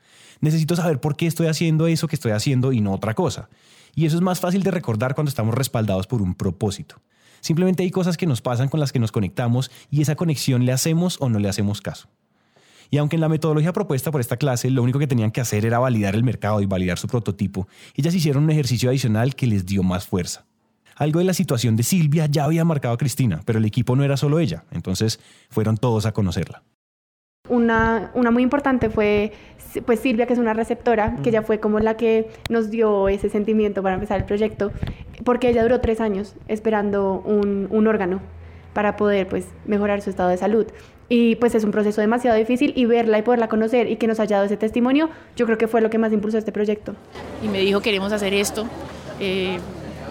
Necesito 0.41 0.77
saber 0.77 1.01
por 1.01 1.17
qué 1.17 1.27
estoy 1.27 1.49
haciendo 1.49 1.89
eso 1.89 2.07
que 2.07 2.15
estoy 2.15 2.31
haciendo 2.31 2.73
y 2.73 2.81
no 2.81 2.93
otra 2.93 3.15
cosa. 3.15 3.49
Y 3.97 4.07
eso 4.07 4.15
es 4.15 4.23
más 4.23 4.39
fácil 4.39 4.63
de 4.63 4.71
recordar 4.71 5.17
cuando 5.17 5.31
estamos 5.31 5.57
respaldados 5.57 6.07
por 6.07 6.23
un 6.23 6.37
propósito. 6.37 7.03
Simplemente 7.41 7.83
hay 7.83 7.91
cosas 7.91 8.17
que 8.17 8.27
nos 8.27 8.41
pasan 8.41 8.69
con 8.69 8.79
las 8.79 8.93
que 8.93 9.01
nos 9.01 9.11
conectamos 9.11 9.69
y 9.91 10.03
esa 10.03 10.15
conexión 10.15 10.65
le 10.65 10.71
hacemos 10.71 11.17
o 11.19 11.29
no 11.29 11.41
le 11.41 11.49
hacemos 11.49 11.81
caso. 11.81 12.07
Y 12.91 12.99
aunque 12.99 13.17
en 13.17 13.21
la 13.21 13.29
metodología 13.29 13.73
propuesta 13.73 14.11
por 14.11 14.21
esta 14.21 14.37
clase 14.37 14.71
lo 14.71 14.83
único 14.83 14.99
que 14.99 15.07
tenían 15.07 15.31
que 15.31 15.41
hacer 15.41 15.65
era 15.67 15.79
validar 15.79 16.15
el 16.15 16.25
mercado 16.25 16.61
y 16.61 16.67
validar 16.67 16.99
su 16.99 17.09
prototipo, 17.09 17.69
ellas 17.95 18.15
hicieron 18.15 18.45
un 18.45 18.51
ejercicio 18.51 18.89
adicional 18.89 19.35
que 19.35 19.47
les 19.47 19.67
dio 19.67 19.83
más 19.83 20.07
fuerza. 20.07 20.47
Algo 20.97 21.19
de 21.19 21.27
la 21.27 21.35
situación 21.35 21.77
de 21.77 21.83
Silvia 21.83 22.27
ya 22.27 22.45
había 22.45 22.65
marcado 22.65 22.95
a 22.95 22.99
Cristina, 22.99 23.43
pero 23.45 23.59
el 23.59 23.65
equipo 23.67 23.97
no 23.97 24.05
era 24.05 24.17
solo 24.17 24.39
ella, 24.39 24.65
entonces 24.71 25.21
fueron 25.51 25.77
todos 25.77 26.07
a 26.07 26.13
conocerla. 26.13 26.63
Una, 27.49 28.11
una 28.15 28.31
muy 28.31 28.43
importante 28.43 28.91
fue 28.91 29.33
pues 29.85 30.01
Silvia, 30.01 30.27
que 30.27 30.33
es 30.33 30.39
una 30.39 30.55
receptora, 30.55 31.17
que 31.23 31.29
ella 31.29 31.43
fue 31.43 31.61
como 31.61 31.81
la 31.81 31.97
que 31.97 32.31
nos 32.49 32.71
dio 32.71 33.09
ese 33.09 33.29
sentimiento 33.29 33.83
para 33.83 33.95
empezar 33.95 34.19
el 34.19 34.25
proyecto, 34.25 34.73
porque 35.25 35.51
ella 35.51 35.63
duró 35.63 35.81
tres 35.81 36.01
años 36.01 36.35
esperando 36.49 37.21
un, 37.25 37.69
un 37.71 37.87
órgano 37.87 38.21
para 38.73 38.97
poder 38.97 39.29
pues 39.29 39.47
mejorar 39.67 40.01
su 40.03 40.11
estado 40.11 40.31
de 40.31 40.37
salud. 40.37 40.67
Y 41.09 41.37
pues 41.37 41.55
es 41.55 41.63
un 41.63 41.71
proceso 41.71 42.01
demasiado 42.01 42.37
difícil 42.37 42.73
y 42.75 42.85
verla 42.85 43.19
y 43.19 43.23
poderla 43.23 43.49
conocer 43.49 43.89
y 43.91 43.97
que 43.97 44.09
nos 44.09 44.19
haya 44.19 44.37
dado 44.37 44.47
ese 44.47 44.57
testimonio, 44.57 45.09
yo 45.37 45.47
creo 45.47 45.57
que 45.57 45.69
fue 45.69 45.81
lo 45.81 45.89
que 45.89 45.99
más 45.99 46.13
impulsó 46.13 46.39
este 46.39 46.51
proyecto. 46.53 46.95
y 47.43 47.49
me 47.49 47.61
dijo 47.61 47.81
queremos 47.81 48.13
hacer 48.13 48.35
esto, 48.35 48.67
eh, 49.21 49.59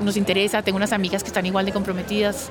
nos 0.03 0.15
interesa, 0.15 0.61
tengo 0.61 0.77
unas 0.77 0.93
amigas 0.93 1.21
que 1.23 1.27
están 1.27 1.45
igual 1.45 1.65
de 1.65 1.73
comprometidas, 1.73 2.49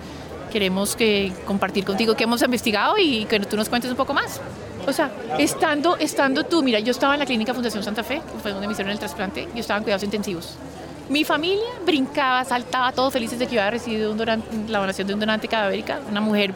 queremos 0.52 0.94
que 0.94 1.32
compartir 1.46 1.84
contigo 1.84 2.14
que 2.16 2.24
hemos 2.24 2.42
investigado 2.42 2.96
y 2.98 3.24
que 3.24 3.40
tú 3.40 3.56
nos 3.56 3.68
cuentes 3.68 3.90
un 3.90 3.96
poco 3.96 4.12
más. 4.14 4.40
O 4.86 4.92
sea, 4.92 5.10
estando, 5.38 5.96
estando 5.96 6.44
tú, 6.44 6.62
mira, 6.62 6.78
yo 6.80 6.90
estaba 6.90 7.14
en 7.14 7.20
la 7.20 7.26
clínica 7.26 7.54
Fundación 7.54 7.82
Santa 7.82 8.02
Fe, 8.04 8.16
que 8.16 8.38
fue 8.42 8.50
donde 8.52 8.66
me 8.66 8.72
hicieron 8.74 8.92
el 8.92 8.98
trasplante, 8.98 9.48
yo 9.54 9.60
estaba 9.60 9.78
en 9.78 9.84
cuidados 9.84 10.04
intensivos. 10.04 10.56
Mi 11.08 11.24
familia 11.24 11.64
brincaba, 11.86 12.44
saltaba, 12.44 12.92
todos 12.92 13.12
felices 13.12 13.38
de 13.38 13.46
que 13.46 13.54
yo 13.54 13.60
había 13.62 13.70
recibido 13.70 14.12
un 14.12 14.18
donante- 14.18 14.46
la 14.68 14.78
donación 14.80 15.06
de 15.08 15.14
un 15.14 15.20
donante 15.20 15.48
cadavérica, 15.48 16.00
una 16.10 16.20
mujer 16.20 16.54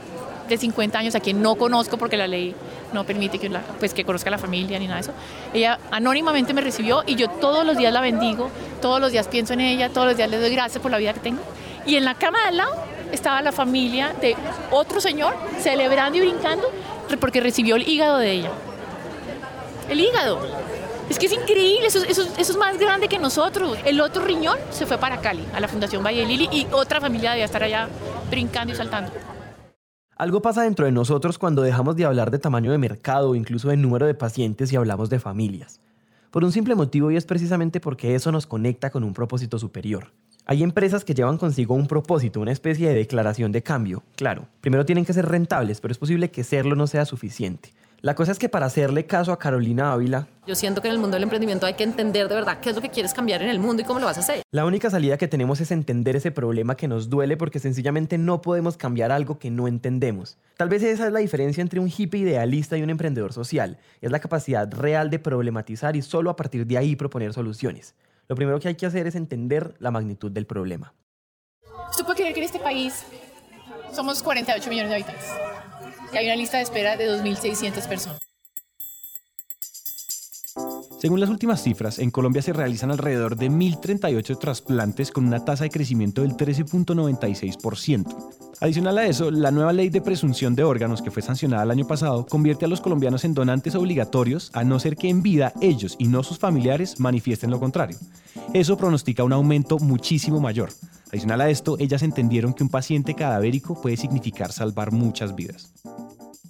de 0.54 0.58
50 0.58 0.98
años 0.98 1.14
a 1.14 1.20
quien 1.20 1.40
no 1.42 1.54
conozco 1.56 1.96
porque 1.98 2.16
la 2.16 2.26
ley 2.26 2.54
no 2.92 3.04
permite 3.04 3.38
que, 3.38 3.48
la- 3.48 3.60
pues, 3.60 3.92
que 3.94 4.04
conozca 4.04 4.30
a 4.30 4.32
la 4.32 4.38
familia 4.38 4.78
ni 4.78 4.86
nada 4.86 4.96
de 4.96 5.02
eso. 5.02 5.12
Ella 5.52 5.78
anónimamente 5.90 6.54
me 6.54 6.60
recibió 6.60 7.02
y 7.06 7.14
yo 7.16 7.28
todos 7.28 7.64
los 7.66 7.76
días 7.76 7.92
la 7.92 8.00
bendigo, 8.00 8.50
todos 8.80 9.00
los 9.00 9.12
días 9.12 9.28
pienso 9.28 9.52
en 9.52 9.60
ella, 9.60 9.88
todos 9.90 10.06
los 10.08 10.16
días 10.16 10.30
le 10.30 10.38
doy 10.38 10.50
gracias 10.50 10.80
por 10.82 10.90
la 10.90 10.98
vida 10.98 11.12
que 11.12 11.20
tengo. 11.20 11.40
Y 11.86 11.96
en 11.96 12.04
la 12.04 12.14
cama 12.14 12.38
de 12.42 12.44
al 12.48 12.56
lado 12.56 12.74
estaba 13.12 13.40
la 13.42 13.52
familia 13.52 14.12
de 14.20 14.36
otro 14.70 15.00
señor 15.00 15.34
celebrando 15.60 16.18
y 16.18 16.20
brincando 16.20 16.70
porque 17.20 17.40
recibió 17.40 17.76
el 17.76 17.88
hígado 17.88 18.18
de 18.18 18.32
ella. 18.32 18.50
El 19.88 20.00
hígado. 20.00 20.38
Es 21.08 21.18
que 21.18 21.24
es 21.24 21.32
increíble, 21.32 21.86
eso, 21.86 22.00
eso- 22.04 22.22
eso 22.36 22.52
es 22.52 22.56
más 22.58 22.76
grande 22.78 23.08
que 23.08 23.18
nosotros. 23.18 23.78
El 23.86 23.98
otro 24.02 24.22
riñón 24.24 24.58
se 24.70 24.84
fue 24.84 24.98
para 24.98 25.22
Cali, 25.22 25.42
a 25.54 25.60
la 25.60 25.66
Fundación 25.68 26.02
Valle 26.04 26.20
de 26.20 26.26
Lili, 26.26 26.48
y 26.52 26.66
otra 26.70 27.00
familia 27.00 27.30
debía 27.30 27.46
estar 27.46 27.62
allá 27.62 27.88
brincando 28.28 28.74
y 28.74 28.76
saltando. 28.76 29.10
Algo 30.18 30.42
pasa 30.42 30.64
dentro 30.64 30.84
de 30.84 30.90
nosotros 30.90 31.38
cuando 31.38 31.62
dejamos 31.62 31.94
de 31.94 32.04
hablar 32.04 32.32
de 32.32 32.40
tamaño 32.40 32.72
de 32.72 32.78
mercado 32.78 33.30
o 33.30 33.34
incluso 33.36 33.68
de 33.68 33.76
número 33.76 34.04
de 34.04 34.14
pacientes 34.14 34.72
y 34.72 34.76
hablamos 34.76 35.10
de 35.10 35.20
familias. 35.20 35.80
Por 36.32 36.42
un 36.42 36.50
simple 36.50 36.74
motivo 36.74 37.12
y 37.12 37.16
es 37.16 37.24
precisamente 37.24 37.78
porque 37.78 38.16
eso 38.16 38.32
nos 38.32 38.44
conecta 38.44 38.90
con 38.90 39.04
un 39.04 39.14
propósito 39.14 39.60
superior. 39.60 40.10
Hay 40.44 40.64
empresas 40.64 41.04
que 41.04 41.14
llevan 41.14 41.38
consigo 41.38 41.76
un 41.76 41.86
propósito, 41.86 42.40
una 42.40 42.50
especie 42.50 42.88
de 42.88 42.96
declaración 42.96 43.52
de 43.52 43.62
cambio. 43.62 44.02
Claro, 44.16 44.48
primero 44.60 44.84
tienen 44.84 45.04
que 45.04 45.12
ser 45.12 45.24
rentables, 45.24 45.80
pero 45.80 45.92
es 45.92 45.98
posible 45.98 46.32
que 46.32 46.42
serlo 46.42 46.74
no 46.74 46.88
sea 46.88 47.04
suficiente. 47.04 47.70
La 48.00 48.14
cosa 48.14 48.30
es 48.30 48.38
que 48.38 48.48
para 48.48 48.66
hacerle 48.66 49.06
caso 49.06 49.32
a 49.32 49.38
Carolina 49.40 49.92
Ávila, 49.92 50.28
Yo 50.46 50.54
siento 50.54 50.80
que 50.80 50.86
en 50.86 50.94
el 50.94 51.00
mundo 51.00 51.16
del 51.16 51.24
emprendimiento 51.24 51.66
hay 51.66 51.74
que 51.74 51.82
entender 51.82 52.28
de 52.28 52.36
verdad 52.36 52.60
qué 52.60 52.70
es 52.70 52.76
lo 52.76 52.80
que 52.80 52.90
quieres 52.90 53.12
cambiar 53.12 53.42
en 53.42 53.48
el 53.48 53.58
mundo 53.58 53.82
y 53.82 53.84
cómo 53.84 53.98
lo 53.98 54.06
vas 54.06 54.18
a 54.18 54.20
hacer. 54.20 54.42
la 54.52 54.64
única 54.66 54.88
salida 54.88 55.18
que 55.18 55.26
tenemos 55.26 55.60
es 55.60 55.72
entender 55.72 56.14
ese 56.14 56.30
problema 56.30 56.76
que 56.76 56.86
nos 56.86 57.10
duele 57.10 57.36
porque 57.36 57.58
sencillamente 57.58 58.16
no 58.16 58.40
podemos 58.40 58.76
cambiar 58.76 59.10
algo 59.10 59.40
que 59.40 59.50
no 59.50 59.66
entendemos. 59.66 60.38
Tal 60.56 60.68
vez 60.68 60.84
esa 60.84 61.08
es 61.08 61.12
la 61.12 61.18
diferencia 61.18 61.60
entre 61.60 61.80
un 61.80 61.88
hippie 61.88 62.20
idealista 62.20 62.76
y 62.78 62.82
un 62.82 62.90
emprendedor 62.90 63.32
social. 63.32 63.78
Es 64.00 64.12
la 64.12 64.20
capacidad 64.20 64.72
real 64.72 65.10
de 65.10 65.18
problematizar 65.18 65.96
y 65.96 66.02
solo 66.02 66.30
a 66.30 66.36
partir 66.36 66.66
de 66.66 66.78
ahí 66.78 66.94
proponer 66.94 67.32
soluciones. 67.32 67.96
Lo 68.28 68.36
primero 68.36 68.60
que 68.60 68.68
hay 68.68 68.74
que 68.76 68.86
hacer 68.86 69.08
es 69.08 69.16
entender 69.16 69.74
la 69.80 69.90
magnitud 69.90 70.30
del 70.30 70.46
problema. 70.46 70.94
¿Usted 71.90 72.04
puede 72.04 72.18
creer 72.18 72.34
que 72.34 72.40
en 72.40 72.46
este 72.46 72.60
país 72.60 73.02
somos 73.92 74.22
48 74.22 74.70
millones 74.70 74.90
de 74.90 74.94
habitantes? 74.94 75.47
Hay 76.12 76.26
una 76.26 76.36
lista 76.36 76.56
de 76.56 76.62
espera 76.64 76.96
de 76.96 77.06
2.600 77.08 77.88
personas. 77.88 78.18
Según 81.00 81.20
las 81.20 81.30
últimas 81.30 81.62
cifras, 81.62 82.00
en 82.00 82.10
Colombia 82.10 82.42
se 82.42 82.52
realizan 82.52 82.90
alrededor 82.90 83.36
de 83.36 83.48
1.038 83.48 84.36
trasplantes 84.38 85.12
con 85.12 85.26
una 85.26 85.44
tasa 85.44 85.62
de 85.64 85.70
crecimiento 85.70 86.22
del 86.22 86.32
13.96%. 86.32 88.16
Adicional 88.60 88.98
a 88.98 89.06
eso, 89.06 89.30
la 89.30 89.52
nueva 89.52 89.72
ley 89.72 89.90
de 89.90 90.00
presunción 90.00 90.56
de 90.56 90.64
órganos 90.64 91.00
que 91.00 91.12
fue 91.12 91.22
sancionada 91.22 91.62
el 91.62 91.70
año 91.70 91.86
pasado 91.86 92.26
convierte 92.26 92.64
a 92.64 92.68
los 92.68 92.80
colombianos 92.80 93.24
en 93.24 93.34
donantes 93.34 93.76
obligatorios 93.76 94.50
a 94.54 94.64
no 94.64 94.80
ser 94.80 94.96
que 94.96 95.08
en 95.08 95.22
vida 95.22 95.52
ellos 95.60 95.94
y 96.00 96.08
no 96.08 96.24
sus 96.24 96.40
familiares 96.40 96.98
manifiesten 96.98 97.52
lo 97.52 97.60
contrario. 97.60 97.96
Eso 98.52 98.76
pronostica 98.76 99.22
un 99.22 99.32
aumento 99.32 99.78
muchísimo 99.78 100.40
mayor. 100.40 100.70
Adicional 101.10 101.40
a 101.40 101.48
esto, 101.48 101.76
ellas 101.78 102.02
entendieron 102.02 102.52
que 102.52 102.62
un 102.62 102.68
paciente 102.68 103.14
cadavérico 103.14 103.80
puede 103.80 103.96
significar 103.96 104.52
salvar 104.52 104.92
muchas 104.92 105.34
vidas. 105.34 105.72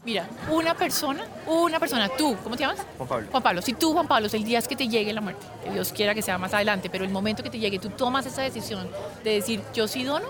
Mira, 0.05 0.27
una 0.51 0.75
persona, 0.75 1.23
una 1.47 1.79
persona, 1.79 2.09
tú, 2.09 2.35
¿cómo 2.43 2.57
te 2.57 2.63
llamas? 2.63 2.85
Juan 2.97 3.09
Pablo. 3.09 3.29
Juan 3.31 3.43
Pablo, 3.43 3.63
si 3.63 3.75
tú, 3.75 3.93
Juan 3.93 4.09
Pablo, 4.09 4.29
el 4.33 4.43
día 4.43 4.59
es 4.59 4.67
que 4.67 4.75
te 4.75 4.89
llegue 4.89 5.13
la 5.13 5.21
muerte, 5.21 5.47
que 5.63 5.71
Dios 5.71 5.93
quiera 5.93 6.15
que 6.15 6.23
sea 6.23 6.39
más 6.39 6.55
adelante, 6.55 6.89
pero 6.91 7.05
el 7.05 7.11
momento 7.11 7.43
que 7.43 7.51
te 7.51 7.59
llegue, 7.59 7.79
tú 7.79 7.91
tomas 7.91 8.25
esa 8.27 8.43
decisión 8.43 8.89
de 9.23 9.33
decir, 9.33 9.61
yo 9.75 9.87
sí 9.87 10.05
dono, 10.05 10.27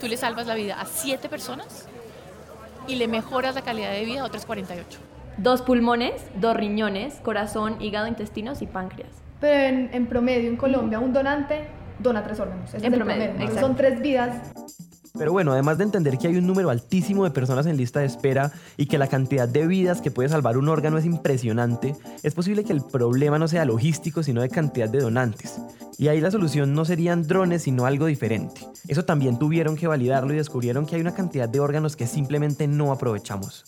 tú 0.00 0.08
le 0.08 0.16
salvas 0.16 0.46
la 0.46 0.54
vida 0.54 0.80
a 0.80 0.86
siete 0.86 1.28
personas 1.28 1.86
y 2.88 2.96
le 2.96 3.06
mejoras 3.06 3.54
la 3.54 3.62
calidad 3.62 3.92
de 3.92 4.04
vida 4.04 4.22
a 4.22 4.24
otras 4.24 4.46
48. 4.46 4.98
Dos 5.36 5.62
pulmones, 5.62 6.14
dos 6.34 6.56
riñones, 6.56 7.16
corazón, 7.16 7.80
hígado, 7.80 8.08
intestinos 8.08 8.62
y 8.62 8.66
páncreas. 8.66 9.10
Pero 9.40 9.76
en, 9.76 9.90
en 9.92 10.06
promedio 10.06 10.48
en 10.48 10.56
Colombia 10.56 10.98
un 10.98 11.12
donante 11.12 11.68
dona 11.98 12.22
tres 12.24 12.40
órganos. 12.40 12.68
Ese 12.68 12.78
En 12.78 12.84
es 12.84 12.92
el 12.92 12.98
promedio, 12.98 13.24
Entonces, 13.24 13.48
exacto. 13.48 13.66
son 13.66 13.76
tres 13.76 14.00
vidas. 14.00 14.36
Pero 15.18 15.32
bueno, 15.32 15.52
además 15.52 15.78
de 15.78 15.84
entender 15.84 16.16
que 16.16 16.28
hay 16.28 16.36
un 16.36 16.46
número 16.46 16.70
altísimo 16.70 17.24
de 17.24 17.30
personas 17.30 17.66
en 17.66 17.76
lista 17.76 17.98
de 18.00 18.06
espera 18.06 18.52
y 18.76 18.86
que 18.86 18.98
la 18.98 19.08
cantidad 19.08 19.48
de 19.48 19.66
vidas 19.66 20.00
que 20.00 20.12
puede 20.12 20.28
salvar 20.28 20.56
un 20.56 20.68
órgano 20.68 20.96
es 20.96 21.04
impresionante, 21.04 21.96
es 22.22 22.34
posible 22.34 22.62
que 22.62 22.72
el 22.72 22.82
problema 22.82 23.38
no 23.38 23.48
sea 23.48 23.64
logístico, 23.64 24.22
sino 24.22 24.42
de 24.42 24.48
cantidad 24.48 24.88
de 24.88 25.00
donantes. 25.00 25.58
Y 25.96 26.06
ahí 26.06 26.20
la 26.20 26.30
solución 26.30 26.72
no 26.72 26.84
serían 26.84 27.26
drones, 27.26 27.62
sino 27.62 27.84
algo 27.84 28.06
diferente. 28.06 28.60
Eso 28.86 29.04
también 29.04 29.40
tuvieron 29.40 29.76
que 29.76 29.88
validarlo 29.88 30.32
y 30.32 30.36
descubrieron 30.36 30.86
que 30.86 30.94
hay 30.94 31.00
una 31.00 31.14
cantidad 31.14 31.48
de 31.48 31.58
órganos 31.58 31.96
que 31.96 32.06
simplemente 32.06 32.68
no 32.68 32.92
aprovechamos. 32.92 33.64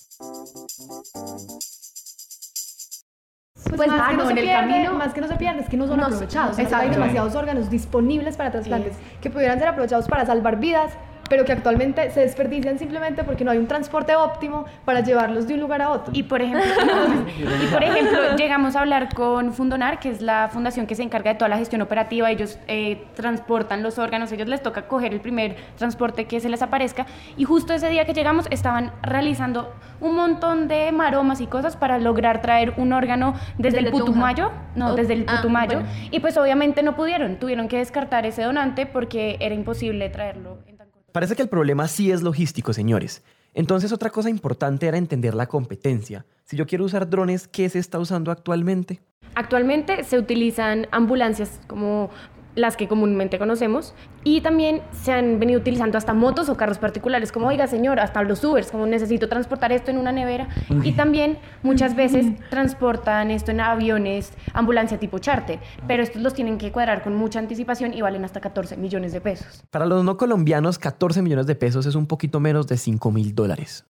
Pues, 3.65 3.89
más, 3.89 4.11
que 4.11 4.17
no 4.17 4.25
se 4.27 4.33
en 4.33 4.39
el 4.39 4.49
camino- 4.51 4.95
más 4.95 5.13
que 5.13 5.21
no 5.21 5.29
se 5.29 5.37
pierde, 5.37 5.61
es 5.61 5.69
que 5.69 5.77
no 5.77 5.87
son 5.87 5.99
No 5.99 6.05
aprovechados. 6.07 6.57
no, 6.59 6.65
O 6.65 6.69
sea, 6.69 6.79
hay 6.79 6.87
exacto. 6.87 7.01
demasiados 7.01 7.35
órganos 7.35 7.69
disponibles 7.71 8.37
para 8.37 8.51
trasplantes 8.51 8.95
que 9.21 9.31
pudieran 9.31 9.59
ser 9.59 9.69
aprovechados 9.69 10.09
para 10.09 10.25
salvar 10.25 10.59
vidas, 10.59 10.93
pero 11.31 11.45
que 11.45 11.53
actualmente 11.53 12.11
se 12.11 12.21
desperdician 12.21 12.79
simplemente 12.79 13.23
porque 13.23 13.45
no 13.45 13.53
hay 13.53 13.59
un 13.59 13.69
transporte 13.69 14.17
óptimo 14.17 14.67
para 14.85 15.01
llevarlos 15.01 15.47
de 15.47 15.55
un 15.55 15.61
lugar 15.61 15.81
a 15.81 15.91
otro. 15.91 16.13
Y 16.13 16.25
por 16.25 16.43
ejemplo, 16.43 16.65
y 17.63 17.67
por 17.73 17.83
ejemplo, 17.85 18.19
llegamos 18.37 18.75
a 18.75 18.81
hablar 18.81 19.15
con 19.15 19.53
Fundonar, 19.53 20.01
que 20.01 20.11
es 20.11 20.21
la 20.21 20.49
fundación 20.53 20.89
que 20.89 20.97
se 20.97 21.05
encarga 21.05 21.33
de 21.33 21.39
toda 21.39 21.49
la 21.49 21.57
gestión 21.57 21.83
operativa. 21.83 22.29
Ellos 22.33 22.59
eh, 22.67 23.05
transportan 23.15 23.85
los 23.85 23.99
órganos, 23.99 24.33
ellos 24.33 24.49
les 24.49 24.61
toca 24.61 24.89
coger 24.89 25.15
el 25.15 25.21
primer 25.21 25.55
transporte 25.77 26.25
que 26.25 26.41
se 26.41 26.49
les 26.49 26.63
aparezca. 26.63 27.07
Y 27.37 27.45
justo 27.45 27.73
ese 27.73 27.89
día 27.91 28.05
que 28.05 28.13
llegamos 28.13 28.49
estaban 28.51 28.93
realizando 29.01 29.73
un 30.01 30.17
montón 30.17 30.67
de 30.67 30.91
maromas 30.91 31.41
y 31.41 31.47
cosas 31.47 31.77
para 31.77 31.99
lograr 31.99 32.43
traer 32.43 32.75
un 32.77 32.93
órgano 32.93 33.35
desde, 33.57 33.77
Desde 33.77 33.79
el 33.79 33.91
Tunja. 33.93 34.05
Putumayo. 34.07 34.53
No, 34.75 34.91
Oh, 34.91 34.95
desde 34.95 35.13
el 35.13 35.27
ah, 35.29 35.37
Putumayo. 35.37 35.81
bueno. 35.81 35.89
Y 36.11 36.19
pues 36.19 36.37
obviamente 36.37 36.83
no 36.83 36.97
pudieron, 36.97 37.37
tuvieron 37.37 37.69
que 37.69 37.77
descartar 37.77 38.27
ese 38.27 38.43
donante 38.43 38.87
porque 38.87 39.37
era 39.39 39.55
imposible 39.55 40.09
traerlo. 40.09 40.59
Parece 41.13 41.35
que 41.35 41.43
el 41.43 41.49
problema 41.49 41.89
sí 41.89 42.11
es 42.11 42.23
logístico, 42.23 42.73
señores. 42.73 43.23
Entonces 43.53 43.93
otra 43.93 44.11
cosa 44.11 44.31
importante 44.31 44.87
era 44.87 44.97
entender 44.97 45.35
la 45.35 45.47
competencia. 45.47 46.25
Si 46.45 46.57
yo 46.57 46.67
quiero 46.67 46.85
usar 46.85 47.09
drones, 47.11 47.49
¿qué 47.49 47.69
se 47.69 47.81
está 47.81 47.99
usando 47.99 48.31
actualmente? 48.31 49.01
Actualmente 49.35 50.05
se 50.05 50.19
utilizan 50.19 50.87
ambulancias 50.93 51.61
como 51.67 52.11
las 52.55 52.77
que 52.77 52.89
comúnmente 52.89 53.39
conocemos 53.39 53.95
y 54.25 54.41
también 54.41 54.83
se 54.93 55.13
han 55.13 55.39
venido 55.39 55.61
utilizando 55.61 55.99
hasta 55.99 56.15
motos 56.15 56.49
o 56.49 56.57
carros 56.57 56.79
particulares 56.79 57.33
como 57.33 57.49
oiga 57.49 57.67
señor 57.67 58.01
hasta 58.01 58.23
los 58.23 58.43
Ubers 58.45 58.71
como 58.71 58.87
necesito 58.87 59.29
transportar 59.29 59.73
esto 59.73 59.91
en 59.91 59.99
una 59.99 60.13
nevera 60.13 60.49
y 60.83 60.93
también 60.93 61.39
muchas 61.63 61.95
veces 61.97 62.27
transportan 62.51 63.31
esto 63.31 63.51
en 63.51 63.61
aviones 63.61 64.33
ambulancia 64.53 64.99
tipo 64.99 65.19
charter 65.19 65.59
pero 65.87 66.03
estos 66.03 66.23
los 66.23 66.35
tienen 66.35 66.59
que 66.59 66.73
cuadrar 66.73 67.03
con 67.03 67.17
mucha 67.17 67.39
anticipación 67.39 67.95
y 67.95 68.01
valen 68.03 68.25
hasta 68.25 68.41
14 68.41 68.77
millones 68.77 69.13
de 69.13 69.21
pesos. 69.21 69.65
Para 69.71 69.87
los 69.87 70.05
no 70.05 70.17
colombianos, 70.17 70.79
14 70.79 71.23
millones 71.23 71.47
de 71.47 71.55
pesos 71.55 71.87
es 71.87 71.95
un 71.95 72.07
poquito 72.07 72.41
menos 72.41 72.67
de 72.67 72.77
5 72.77 73.11
mil 73.11 73.35
dólares. 73.35 73.85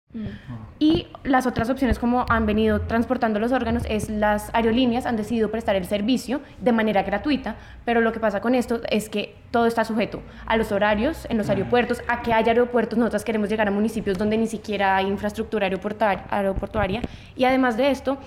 Y 0.81 1.07
las 1.23 1.47
otras 1.47 1.71
opciones 1.71 2.01
como 2.01 2.27
han 2.29 2.45
venido 2.45 2.81
transportando 2.81 3.39
los 3.39 3.53
órganos 3.53 3.85
es 3.89 4.11
las 4.11 4.53
aerolíneas 4.55 5.07
han 5.07 5.17
decidido 5.17 5.53
prestar 5.53 5.77
el 5.77 5.85
servicio 5.85 6.41
de 6.61 6.73
manera 6.73 7.05
gratuita, 7.05 7.57
pero 7.85 8.01
lo 8.01 8.13
que 8.13 8.19
pasa 8.19 8.41
con 8.41 8.57
esto 8.57 8.81
es 8.91 9.09
que 9.09 9.37
todo 9.51 9.67
está 9.67 9.85
sujeto 9.85 10.23
a 10.47 10.57
los 10.57 10.73
horarios 10.73 11.27
en 11.29 11.39
los 11.39 11.49
aeropuertos, 11.49 12.03
a 12.09 12.23
que 12.23 12.33
haya 12.33 12.53
aeropuertos, 12.53 12.99
nosotros 12.99 13.25
queremos 13.25 13.49
llegar 13.49 13.69
a 13.69 13.71
municipios 13.71 14.19
donde 14.19 14.39
ni 14.39 14.47
siquiera 14.47 14.97
hay 14.97 15.07
infraestructura 15.07 15.67
aeroportuaria 15.67 17.03
y 17.37 17.45
además 17.45 17.77
de 17.77 17.91
esto 17.91 18.19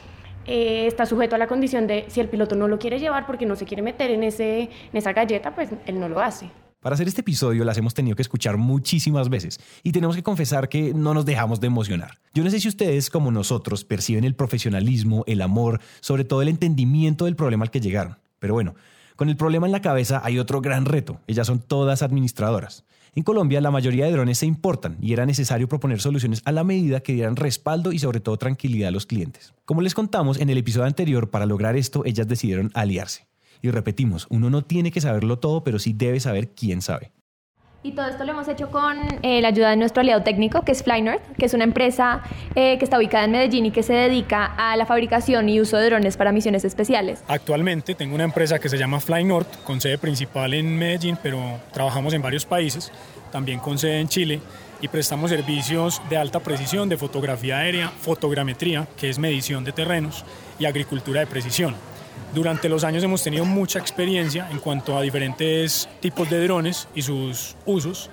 eh, 0.46 0.88
está 0.88 1.06
sujeto 1.06 1.36
a 1.36 1.38
la 1.38 1.48
condición 1.48 1.88
de 1.88 2.06
si 2.10 2.20
el 2.20 2.28
piloto 2.28 2.56
no 2.56 2.68
lo 2.68 2.78
quiere 2.78 3.00
llevar 3.00 3.26
porque 3.26 3.46
no 3.46 3.56
se 3.56 3.66
quiere 3.66 3.82
meter 3.82 4.12
en, 4.12 4.24
ese, 4.24 4.64
en 4.64 4.70
esa 4.98 5.14
galleta, 5.14 5.56
pues 5.56 5.70
él 5.86 6.00
no 6.00 6.10
lo 6.10 6.20
hace. 6.20 6.50
Para 6.82 6.96
hacer 6.96 7.08
este 7.08 7.22
episodio 7.22 7.64
las 7.64 7.78
hemos 7.78 7.94
tenido 7.94 8.18
que 8.18 8.22
escuchar 8.22 8.58
muchísimas 8.58 9.30
veces 9.30 9.58
y 9.84 9.94
tenemos 9.94 10.18
que 10.18 10.24
confesar 10.24 10.68
que 10.68 10.94
no 10.94 11.14
nos 11.14 11.24
dejamos 11.24 11.62
de 11.62 11.68
emocionar. 11.68 12.20
Yo 12.34 12.44
no 12.44 12.50
sé 12.50 12.60
si 12.60 12.68
ustedes, 12.68 13.10
como 13.10 13.32
nosotros, 13.32 13.86
perciben 13.86 14.26
el 14.26 14.36
profesionalismo, 14.36 15.24
el 15.26 15.42
amor, 15.42 15.80
sobre 16.02 16.26
todo 16.26 16.42
el 16.42 16.50
entendimiento 16.50 17.24
del 17.24 17.38
problema 17.38 17.64
al 17.64 17.72
que 17.72 17.80
llegaron. 17.80 18.18
Pero 18.40 18.54
bueno, 18.54 18.76
con 19.16 19.30
el 19.30 19.36
problema 19.36 19.66
en 19.66 19.72
la 19.72 19.82
cabeza 19.82 20.22
hay 20.24 20.40
otro 20.40 20.62
gran 20.62 20.86
reto. 20.86 21.20
Ellas 21.28 21.48
son 21.48 21.60
todas 21.60 22.02
administradoras. 22.02 22.86
En 23.16 23.24
Colombia 23.24 23.62
la 23.62 23.70
mayoría 23.70 24.06
de 24.06 24.12
drones 24.12 24.40
se 24.40 24.48
importan 24.48 24.98
y 25.00 25.14
era 25.14 25.26
necesario 25.26 25.68
proponer 25.68 26.02
soluciones 26.02 26.42
a 26.46 26.52
la 26.52 26.64
medida 26.64 27.02
que 27.02 27.14
dieran 27.14 27.36
respaldo 27.36 27.92
y 27.92 28.00
sobre 28.00 28.20
todo 28.20 28.38
tranquilidad 28.38 28.88
a 28.88 28.92
los 28.92 29.06
clientes. 29.06 29.54
Como 29.66 29.82
les 29.82 29.94
contamos 29.94 30.40
en 30.40 30.50
el 30.50 30.58
episodio 30.58 30.88
anterior, 30.88 31.30
para 31.30 31.46
lograr 31.46 31.76
esto 31.76 32.04
ellas 32.06 32.28
decidieron 32.28 32.72
aliarse. 32.74 33.28
Y 33.62 33.70
repetimos, 33.70 34.28
uno 34.30 34.50
no 34.50 34.64
tiene 34.64 34.92
que 34.92 35.00
saberlo 35.00 35.40
todo, 35.40 35.64
pero 35.64 35.80
sí 35.80 35.94
debe 35.94 36.20
saber 36.20 36.50
quién 36.56 36.82
sabe. 36.82 37.12
Y 37.86 37.92
todo 37.92 38.08
esto 38.08 38.24
lo 38.24 38.32
hemos 38.32 38.48
hecho 38.48 38.72
con 38.72 38.98
eh, 39.24 39.42
la 39.42 39.50
ayuda 39.50 39.72
de 39.72 39.76
nuestro 39.76 40.00
aliado 40.00 40.24
técnico, 40.24 40.62
que 40.62 40.72
es 40.72 40.84
FlyNorth, 40.84 41.22
que 41.38 41.46
es 41.46 41.54
una 41.54 41.66
empresa 41.66 42.22
eh, 42.56 42.78
que 42.78 42.86
está 42.86 42.98
ubicada 42.98 43.26
en 43.26 43.32
Medellín 43.32 43.66
y 43.66 43.72
que 43.72 43.84
se 43.84 43.92
dedica 43.92 44.46
a 44.46 44.78
la 44.78 44.86
fabricación 44.86 45.50
y 45.50 45.60
uso 45.60 45.76
de 45.76 45.88
drones 45.88 46.16
para 46.16 46.32
misiones 46.32 46.64
especiales. 46.64 47.22
Actualmente 47.28 47.94
tengo 47.94 48.16
una 48.16 48.24
empresa 48.24 48.58
que 48.58 48.70
se 48.70 48.78
llama 48.78 49.02
Fly 49.02 49.26
North, 49.26 49.64
con 49.66 49.82
sede 49.82 49.98
principal 49.98 50.54
en 50.54 50.78
Medellín, 50.78 51.18
pero 51.22 51.60
trabajamos 51.74 52.14
en 52.14 52.22
varios 52.22 52.46
países, 52.46 52.90
también 53.34 53.60
con 53.60 53.78
sede 53.78 54.00
en 54.00 54.08
Chile, 54.08 54.40
y 54.80 54.88
prestamos 54.88 55.32
servicios 55.32 56.02
de 56.10 56.16
alta 56.16 56.40
precisión 56.40 56.88
de 56.88 56.96
fotografía 56.96 57.58
aérea, 57.58 57.90
fotogrametría, 57.90 58.88
que 58.98 59.10
es 59.10 59.20
medición 59.20 59.66
de 59.66 59.74
terrenos, 59.74 60.24
y 60.58 60.66
agricultura 60.66 61.20
de 61.20 61.28
precisión. 61.28 61.76
Durante 62.34 62.68
los 62.68 62.84
años 62.84 63.04
hemos 63.04 63.24
tenido 63.24 63.46
mucha 63.46 63.80
experiencia 63.80 64.50
en 64.50 64.60
cuanto 64.60 64.98
a 64.98 65.02
diferentes 65.02 65.88
tipos 66.00 66.30
de 66.30 66.44
drones 66.44 66.88
y 66.96 67.04
sus 67.04 67.56
usos. 67.66 68.10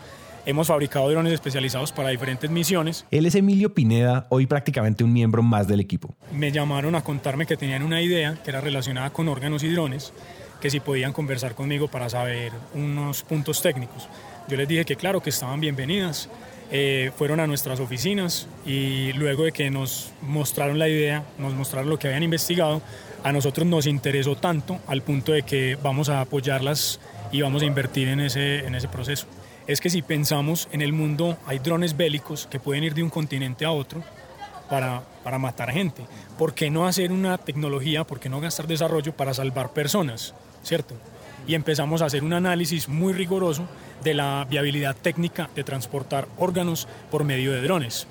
Hemos 0.46 0.68
fabricado 0.68 1.10
drones 1.10 1.32
especializados 1.32 1.92
para 1.92 2.08
diferentes 2.08 2.50
misiones 2.50 3.04
Él 3.10 3.26
es 3.26 3.34
Emilio 3.34 3.74
Pineda, 3.74 4.26
hoy 4.30 4.46
prácticamente 4.46 5.04
un 5.04 5.12
miembro 5.12 5.42
más 5.42 5.68
del 5.68 5.80
equipo. 5.80 6.14
me 6.32 6.50
llamaron 6.50 6.94
a 6.94 7.04
contarme 7.04 7.46
que 7.46 7.56
tenían 7.56 7.82
una 7.82 8.00
idea 8.00 8.38
que 8.42 8.50
era 8.50 8.60
relacionada 8.60 9.10
con 9.10 9.28
órganos 9.28 9.62
y 9.62 9.68
drones, 9.70 10.12
que 10.60 10.70
si 10.70 10.80
podían 10.80 11.12
conversar 11.12 11.54
conmigo 11.54 11.88
para 11.88 12.08
saber 12.08 12.52
unos 12.74 13.22
puntos 13.22 13.62
técnicos. 13.62 14.08
Yo 14.48 14.56
les 14.56 14.66
dije 14.66 14.84
que 14.84 14.96
claro, 14.96 15.22
que 15.22 15.30
estaban 15.30 15.60
bienvenidas. 15.60 16.28
Eh, 16.72 17.10
fueron 17.16 17.40
a 17.40 17.48
nuestras 17.48 17.80
oficinas 17.80 18.46
y 18.64 19.12
luego 19.14 19.44
de 19.44 19.50
que 19.52 19.70
nos 19.70 20.12
mostraron 20.22 20.78
la 20.78 20.88
idea, 20.88 21.24
nos 21.38 21.52
mostraron 21.54 21.90
lo 21.90 21.98
que 21.98 22.06
habían 22.06 22.22
investigado, 22.22 22.80
a 23.22 23.32
nosotros 23.32 23.66
nos 23.66 23.86
interesó 23.86 24.36
tanto 24.36 24.78
al 24.86 25.02
punto 25.02 25.32
de 25.32 25.42
que 25.42 25.76
vamos 25.82 26.08
a 26.08 26.20
apoyarlas 26.20 27.00
y 27.32 27.42
vamos 27.42 27.62
a 27.62 27.66
invertir 27.66 28.08
en 28.08 28.20
ese, 28.20 28.66
en 28.66 28.74
ese 28.74 28.88
proceso. 28.88 29.26
Es 29.66 29.80
que 29.80 29.90
si 29.90 30.02
pensamos 30.02 30.68
en 30.72 30.82
el 30.82 30.92
mundo, 30.92 31.36
hay 31.46 31.58
drones 31.58 31.96
bélicos 31.96 32.46
que 32.46 32.58
pueden 32.58 32.84
ir 32.84 32.94
de 32.94 33.02
un 33.02 33.10
continente 33.10 33.64
a 33.64 33.70
otro 33.70 34.02
para, 34.68 35.02
para 35.22 35.38
matar 35.38 35.70
gente. 35.70 36.02
¿Por 36.38 36.54
qué 36.54 36.70
no 36.70 36.86
hacer 36.86 37.12
una 37.12 37.38
tecnología, 37.38 38.04
por 38.04 38.20
qué 38.20 38.28
no 38.28 38.40
gastar 38.40 38.66
desarrollo 38.66 39.12
para 39.12 39.34
salvar 39.34 39.72
personas? 39.72 40.34
¿Cierto? 40.62 40.94
Y 41.46 41.54
empezamos 41.54 42.02
a 42.02 42.06
hacer 42.06 42.24
un 42.24 42.32
análisis 42.32 42.88
muy 42.88 43.12
riguroso 43.12 43.66
de 44.02 44.14
la 44.14 44.46
viabilidad 44.48 44.96
técnica 44.96 45.50
de 45.54 45.64
transportar 45.64 46.26
órganos 46.38 46.88
por 47.10 47.24
medio 47.24 47.52
de 47.52 47.62
drones. 47.62 48.06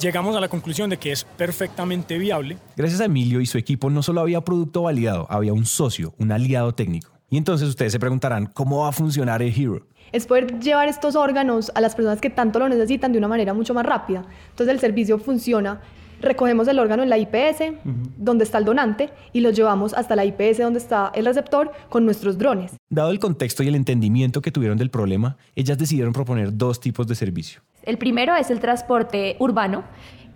Llegamos 0.00 0.34
a 0.36 0.40
la 0.40 0.48
conclusión 0.48 0.90
de 0.90 0.96
que 0.96 1.12
es 1.12 1.24
perfectamente 1.24 2.18
viable. 2.18 2.58
Gracias 2.76 3.00
a 3.00 3.04
Emilio 3.04 3.40
y 3.40 3.46
su 3.46 3.58
equipo 3.58 3.90
no 3.90 4.02
solo 4.02 4.20
había 4.20 4.40
producto 4.40 4.82
validado, 4.82 5.26
había 5.30 5.52
un 5.52 5.64
socio, 5.64 6.14
un 6.18 6.32
aliado 6.32 6.74
técnico. 6.74 7.12
Y 7.30 7.36
entonces 7.36 7.68
ustedes 7.68 7.92
se 7.92 8.00
preguntarán, 8.00 8.46
¿cómo 8.46 8.80
va 8.80 8.88
a 8.88 8.92
funcionar 8.92 9.42
el 9.42 9.58
Hero? 9.58 9.86
Es 10.10 10.26
poder 10.26 10.58
llevar 10.60 10.88
estos 10.88 11.16
órganos 11.16 11.72
a 11.74 11.80
las 11.80 11.94
personas 11.94 12.20
que 12.20 12.30
tanto 12.30 12.58
lo 12.58 12.68
necesitan 12.68 13.12
de 13.12 13.18
una 13.18 13.28
manera 13.28 13.54
mucho 13.54 13.74
más 13.74 13.86
rápida. 13.86 14.24
Entonces 14.50 14.74
el 14.74 14.80
servicio 14.80 15.18
funciona 15.18 15.80
recogemos 16.22 16.68
el 16.68 16.78
órgano 16.78 17.02
en 17.02 17.10
la 17.10 17.18
IPS, 17.18 17.74
donde 18.16 18.44
está 18.44 18.58
el 18.58 18.64
donante, 18.64 19.10
y 19.32 19.40
lo 19.40 19.50
llevamos 19.50 19.92
hasta 19.92 20.16
la 20.16 20.24
IPS, 20.24 20.58
donde 20.58 20.78
está 20.78 21.10
el 21.14 21.26
receptor, 21.26 21.72
con 21.90 22.04
nuestros 22.04 22.38
drones. 22.38 22.72
Dado 22.88 23.10
el 23.10 23.18
contexto 23.18 23.62
y 23.62 23.68
el 23.68 23.74
entendimiento 23.74 24.40
que 24.40 24.50
tuvieron 24.50 24.78
del 24.78 24.90
problema, 24.90 25.36
ellas 25.54 25.76
decidieron 25.76 26.12
proponer 26.12 26.56
dos 26.56 26.80
tipos 26.80 27.06
de 27.06 27.14
servicio. 27.14 27.60
El 27.82 27.98
primero 27.98 28.34
es 28.36 28.50
el 28.50 28.60
transporte 28.60 29.36
urbano, 29.38 29.84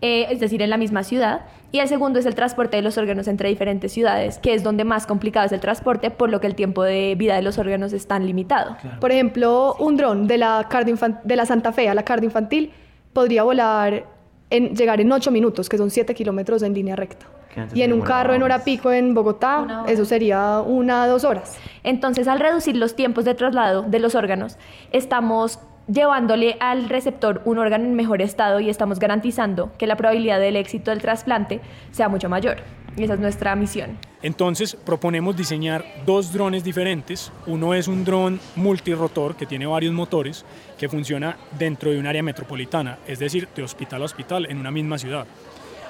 eh, 0.00 0.26
es 0.30 0.40
decir, 0.40 0.60
en 0.62 0.70
la 0.70 0.76
misma 0.76 1.04
ciudad, 1.04 1.42
y 1.72 1.78
el 1.78 1.88
segundo 1.88 2.18
es 2.18 2.26
el 2.26 2.34
transporte 2.34 2.76
de 2.76 2.82
los 2.82 2.96
órganos 2.98 3.28
entre 3.28 3.48
diferentes 3.48 3.92
ciudades, 3.92 4.38
que 4.38 4.54
es 4.54 4.62
donde 4.62 4.84
más 4.84 5.06
complicado 5.06 5.46
es 5.46 5.52
el 5.52 5.60
transporte, 5.60 6.10
por 6.10 6.30
lo 6.30 6.40
que 6.40 6.46
el 6.46 6.54
tiempo 6.54 6.82
de 6.82 7.14
vida 7.16 7.34
de 7.34 7.42
los 7.42 7.58
órganos 7.58 7.92
es 7.92 8.06
tan 8.06 8.26
limitado. 8.26 8.76
Por 9.00 9.10
ejemplo, 9.10 9.74
un 9.78 9.96
dron 9.96 10.26
de 10.26 10.38
la, 10.38 10.68
de 11.24 11.36
la 11.36 11.46
Santa 11.46 11.72
Fe 11.72 11.88
a 11.88 11.94
la 11.94 12.04
cardio 12.04 12.26
infantil 12.26 12.72
podría 13.12 13.42
volar 13.42 14.04
en 14.50 14.76
llegar 14.76 15.00
en 15.00 15.10
8 15.10 15.30
minutos, 15.30 15.68
que 15.68 15.78
son 15.78 15.90
7 15.90 16.14
kilómetros 16.14 16.62
en 16.62 16.74
línea 16.74 16.94
recta. 16.94 17.26
Y 17.74 17.82
en 17.82 17.92
un 17.94 18.02
carro 18.02 18.34
en 18.34 18.42
hora 18.42 18.64
pico 18.64 18.92
en 18.92 19.14
Bogotá, 19.14 19.84
eso 19.88 20.04
sería 20.04 20.60
una 20.60 21.06
dos 21.06 21.24
horas. 21.24 21.56
Entonces, 21.84 22.28
al 22.28 22.38
reducir 22.38 22.76
los 22.76 22.94
tiempos 22.94 23.24
de 23.24 23.34
traslado 23.34 23.82
de 23.82 23.98
los 23.98 24.14
órganos, 24.14 24.58
estamos 24.92 25.58
llevándole 25.88 26.56
al 26.60 26.88
receptor 26.88 27.42
un 27.44 27.58
órgano 27.58 27.84
en 27.84 27.94
mejor 27.94 28.22
estado 28.22 28.60
y 28.60 28.70
estamos 28.70 28.98
garantizando 28.98 29.72
que 29.78 29.86
la 29.86 29.96
probabilidad 29.96 30.40
del 30.40 30.56
éxito 30.56 30.90
del 30.90 31.00
trasplante 31.00 31.60
sea 31.92 32.08
mucho 32.08 32.28
mayor. 32.28 32.58
Y 32.96 33.04
esa 33.04 33.14
es 33.14 33.20
nuestra 33.20 33.54
misión. 33.56 33.98
Entonces 34.22 34.74
proponemos 34.74 35.36
diseñar 35.36 35.84
dos 36.06 36.32
drones 36.32 36.64
diferentes. 36.64 37.30
Uno 37.46 37.74
es 37.74 37.88
un 37.88 38.04
dron 38.04 38.40
multirotor 38.56 39.36
que 39.36 39.44
tiene 39.44 39.66
varios 39.66 39.92
motores 39.92 40.46
que 40.78 40.88
funciona 40.88 41.36
dentro 41.58 41.90
de 41.90 41.98
un 41.98 42.06
área 42.06 42.22
metropolitana, 42.22 42.98
es 43.06 43.18
decir, 43.18 43.48
de 43.54 43.62
hospital 43.62 44.00
a 44.00 44.06
hospital 44.06 44.46
en 44.48 44.58
una 44.58 44.70
misma 44.70 44.96
ciudad. 44.96 45.26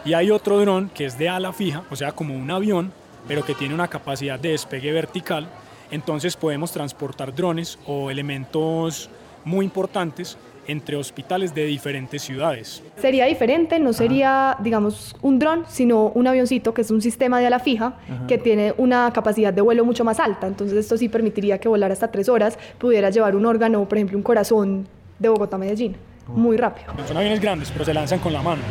Y 0.05 0.15
hay 0.15 0.31
otro 0.31 0.59
dron 0.61 0.91
que 0.93 1.05
es 1.05 1.17
de 1.17 1.29
ala 1.29 1.53
fija, 1.53 1.85
o 1.91 1.97
sea, 1.97 2.13
como 2.13 2.35
un 2.35 2.51
avión, 2.51 2.93
pero 3.29 3.45
que 3.45 3.55
tiene 3.55 3.75
una 3.75 3.89
capacidad 3.89 4.39
de 4.39 4.51
despegue 4.51 4.91
vertical. 4.93 5.49
Entonces 5.93 6.37
podemos 6.37 6.73
transportar 6.73 7.33
drones 7.35 7.79
o 7.87 8.11
elementos 8.11 9.11
muy 9.47 9.65
importantes 9.65 10.37
entre 10.69 10.97
hospitales 10.97 11.55
de 11.55 11.65
diferentes 11.65 12.23
ciudades. 12.23 12.83
Sería 12.97 13.27
diferente, 13.27 13.79
no 13.79 13.93
sería, 13.93 14.57
digamos, 14.61 15.15
un 15.23 15.39
dron, 15.39 15.65
sino 15.69 16.09
un 16.09 16.27
avioncito 16.27 16.75
que 16.75 16.83
es 16.83 16.91
un 16.91 17.01
sistema 17.01 17.39
de 17.39 17.47
ala 17.47 17.61
fija 17.61 17.95
que 18.27 18.37
tiene 18.37 18.75
una 18.77 19.13
capacidad 19.13 19.53
de 19.53 19.61
vuelo 19.63 19.85
mucho 19.85 20.05
más 20.05 20.19
alta. 20.19 20.49
Entonces 20.49 20.77
esto 20.77 20.99
sí 20.99 21.09
permitiría 21.09 21.59
que 21.59 21.69
volar 21.69 21.93
hasta 21.93 22.11
tres 22.11 22.29
horas 22.29 22.59
pudiera 22.79 23.11
llevar 23.11 23.37
un 23.37 23.47
órgano, 23.47 23.89
por 23.89 23.97
ejemplo, 23.97 24.19
un 24.19 24.25
corazón 24.25 24.89
de 25.19 25.29
Bogotá 25.29 25.55
a 25.55 25.59
Medellín, 25.61 25.97
muy 26.27 26.57
rápido. 26.57 26.93
Son 27.07 27.17
aviones 27.17 27.41
grandes, 27.41 27.71
pero 27.71 27.85
se 27.85 27.95
lanzan 27.95 28.19
con 28.19 28.33
la 28.33 28.43
mano. 28.43 28.63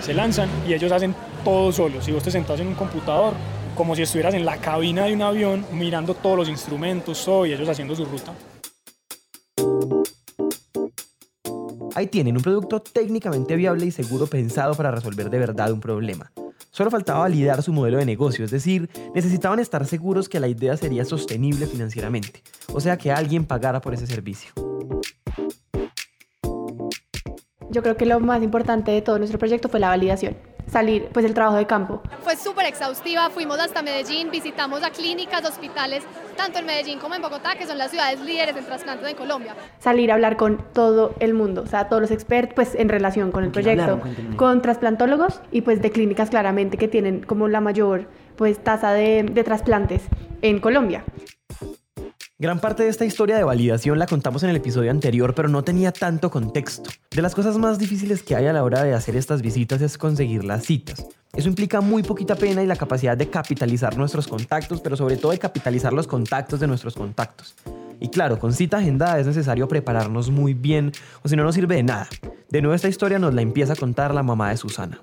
Se 0.00 0.14
lanzan 0.14 0.48
y 0.68 0.72
ellos 0.72 0.92
hacen 0.92 1.14
todo 1.44 1.72
solos. 1.72 2.04
Si 2.04 2.12
vos 2.12 2.22
te 2.22 2.30
sentás 2.30 2.60
en 2.60 2.68
un 2.68 2.74
computador, 2.74 3.34
como 3.74 3.96
si 3.96 4.02
estuvieras 4.02 4.34
en 4.34 4.44
la 4.44 4.56
cabina 4.58 5.04
de 5.06 5.14
un 5.14 5.22
avión 5.22 5.66
mirando 5.72 6.14
todos 6.14 6.36
los 6.36 6.48
instrumentos, 6.48 7.24
todo, 7.24 7.44
y 7.44 7.52
ellos 7.52 7.68
haciendo 7.68 7.96
su 7.96 8.04
ruta. 8.04 8.32
Ahí 11.98 12.06
tienen 12.06 12.36
un 12.36 12.44
producto 12.44 12.80
técnicamente 12.80 13.56
viable 13.56 13.84
y 13.84 13.90
seguro 13.90 14.28
pensado 14.28 14.76
para 14.76 14.92
resolver 14.92 15.30
de 15.30 15.38
verdad 15.40 15.72
un 15.72 15.80
problema. 15.80 16.30
Solo 16.70 16.92
faltaba 16.92 17.18
validar 17.18 17.60
su 17.60 17.72
modelo 17.72 17.98
de 17.98 18.06
negocio, 18.06 18.44
es 18.44 18.52
decir, 18.52 18.88
necesitaban 19.16 19.58
estar 19.58 19.84
seguros 19.84 20.28
que 20.28 20.38
la 20.38 20.46
idea 20.46 20.76
sería 20.76 21.04
sostenible 21.04 21.66
financieramente, 21.66 22.44
o 22.72 22.80
sea 22.80 22.96
que 22.96 23.10
alguien 23.10 23.46
pagara 23.46 23.80
por 23.80 23.94
ese 23.94 24.06
servicio. 24.06 24.52
Yo 27.68 27.82
creo 27.82 27.96
que 27.96 28.06
lo 28.06 28.20
más 28.20 28.44
importante 28.44 28.92
de 28.92 29.02
todo 29.02 29.18
nuestro 29.18 29.40
proyecto 29.40 29.68
fue 29.68 29.80
la 29.80 29.88
validación 29.88 30.36
salir, 30.70 31.08
pues 31.12 31.24
el 31.24 31.34
trabajo 31.34 31.56
de 31.56 31.66
campo. 31.66 32.02
Fue 32.22 32.36
súper 32.36 32.66
exhaustiva, 32.66 33.30
fuimos 33.30 33.58
hasta 33.58 33.82
Medellín, 33.82 34.30
visitamos 34.30 34.82
a 34.82 34.90
clínicas, 34.90 35.44
hospitales, 35.44 36.04
tanto 36.38 36.60
en 36.60 36.66
Medellín 36.66 37.00
como 37.00 37.16
en 37.16 37.20
Bogotá, 37.20 37.56
que 37.58 37.66
son 37.66 37.76
las 37.76 37.90
ciudades 37.90 38.20
líderes 38.20 38.56
en 38.56 38.64
trasplantes 38.64 39.10
en 39.10 39.16
Colombia. 39.16 39.54
Salir 39.80 40.12
a 40.12 40.14
hablar 40.14 40.36
con 40.36 40.64
todo 40.72 41.14
el 41.18 41.34
mundo, 41.34 41.62
o 41.62 41.66
sea, 41.66 41.88
todos 41.88 42.00
los 42.00 42.10
expertos, 42.12 42.54
pues 42.54 42.74
en 42.76 42.88
relación 42.88 43.32
con 43.32 43.42
el 43.42 43.50
proyecto, 43.50 44.00
con 44.36 44.62
trasplantólogos 44.62 45.40
y 45.50 45.62
pues 45.62 45.82
de 45.82 45.90
clínicas 45.90 46.30
claramente 46.30 46.78
que 46.78 46.86
tienen 46.86 47.22
como 47.24 47.48
la 47.48 47.60
mayor 47.60 48.06
pues 48.36 48.62
tasa 48.62 48.92
de, 48.92 49.24
de 49.24 49.44
trasplantes 49.44 50.02
en 50.40 50.60
Colombia. 50.60 51.02
Gran 52.40 52.60
parte 52.60 52.84
de 52.84 52.88
esta 52.88 53.04
historia 53.04 53.36
de 53.36 53.42
validación 53.42 53.98
la 53.98 54.06
contamos 54.06 54.44
en 54.44 54.50
el 54.50 54.54
episodio 54.54 54.92
anterior, 54.92 55.34
pero 55.34 55.48
no 55.48 55.64
tenía 55.64 55.90
tanto 55.90 56.30
contexto. 56.30 56.88
De 57.10 57.20
las 57.20 57.34
cosas 57.34 57.58
más 57.58 57.80
difíciles 57.80 58.22
que 58.22 58.36
hay 58.36 58.46
a 58.46 58.52
la 58.52 58.62
hora 58.62 58.84
de 58.84 58.94
hacer 58.94 59.16
estas 59.16 59.42
visitas 59.42 59.82
es 59.82 59.98
conseguir 59.98 60.44
las 60.44 60.64
citas. 60.64 61.04
Eso 61.32 61.48
implica 61.48 61.80
muy 61.80 62.04
poquita 62.04 62.36
pena 62.36 62.62
y 62.62 62.66
la 62.68 62.76
capacidad 62.76 63.16
de 63.16 63.28
capitalizar 63.28 63.96
nuestros 63.96 64.28
contactos, 64.28 64.80
pero 64.80 64.96
sobre 64.96 65.16
todo 65.16 65.32
de 65.32 65.40
capitalizar 65.40 65.92
los 65.92 66.06
contactos 66.06 66.60
de 66.60 66.68
nuestros 66.68 66.94
contactos. 66.94 67.56
Y 67.98 68.08
claro, 68.08 68.38
con 68.38 68.52
cita 68.52 68.76
agendada 68.76 69.18
es 69.18 69.26
necesario 69.26 69.66
prepararnos 69.66 70.30
muy 70.30 70.54
bien, 70.54 70.92
o 71.24 71.28
si 71.28 71.34
no, 71.34 71.42
no 71.42 71.50
sirve 71.50 71.74
de 71.74 71.82
nada. 71.82 72.08
De 72.50 72.62
nuevo 72.62 72.76
esta 72.76 72.86
historia 72.86 73.18
nos 73.18 73.34
la 73.34 73.42
empieza 73.42 73.72
a 73.72 73.76
contar 73.76 74.14
la 74.14 74.22
mamá 74.22 74.50
de 74.50 74.58
Susana. 74.58 75.00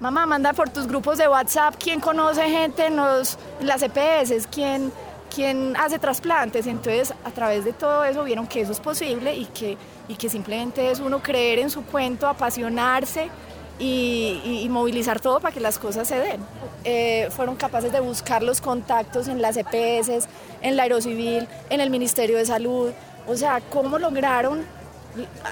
Mamá, 0.00 0.26
manda 0.26 0.52
por 0.52 0.68
tus 0.68 0.88
grupos 0.88 1.16
de 1.16 1.28
WhatsApp 1.28 1.76
quién 1.78 2.00
conoce 2.00 2.42
gente 2.50 2.86
en, 2.86 2.96
las 2.96 3.82
EPS, 3.82 4.48
quién 4.48 4.90
quien 5.34 5.76
hace 5.76 5.98
trasplantes. 5.98 6.66
Entonces, 6.66 7.12
a 7.24 7.30
través 7.30 7.64
de 7.64 7.72
todo 7.72 8.04
eso 8.04 8.24
vieron 8.24 8.46
que 8.46 8.60
eso 8.60 8.72
es 8.72 8.80
posible 8.80 9.34
y 9.34 9.46
que, 9.46 9.76
y 10.08 10.14
que 10.14 10.28
simplemente 10.28 10.90
es 10.90 11.00
uno 11.00 11.22
creer 11.22 11.58
en 11.58 11.70
su 11.70 11.84
cuento, 11.84 12.28
apasionarse 12.28 13.30
y, 13.78 14.66
movilizar 14.70 15.20
todo 15.20 15.40
para 15.40 15.52
que 15.52 15.60
las 15.60 15.78
cosas 15.78 16.06
se 16.08 16.16
den. 16.16 16.40
Eh, 16.84 17.28
fueron 17.30 17.56
capaces 17.56 17.92
de 17.92 18.00
buscar 18.00 18.42
los 18.42 18.60
contactos 18.60 19.28
en 19.28 19.42
las 19.42 19.56
EPS, 19.56 20.28
en 20.62 20.76
la 20.76 20.84
Aerocivil, 20.84 21.48
en 21.70 21.80
el 21.80 21.90
Ministerio 21.90 22.36
de 22.36 22.46
Salud. 22.46 22.92
O 23.26 23.36
sea, 23.36 23.60
cómo 23.70 23.98
lograron 23.98 24.64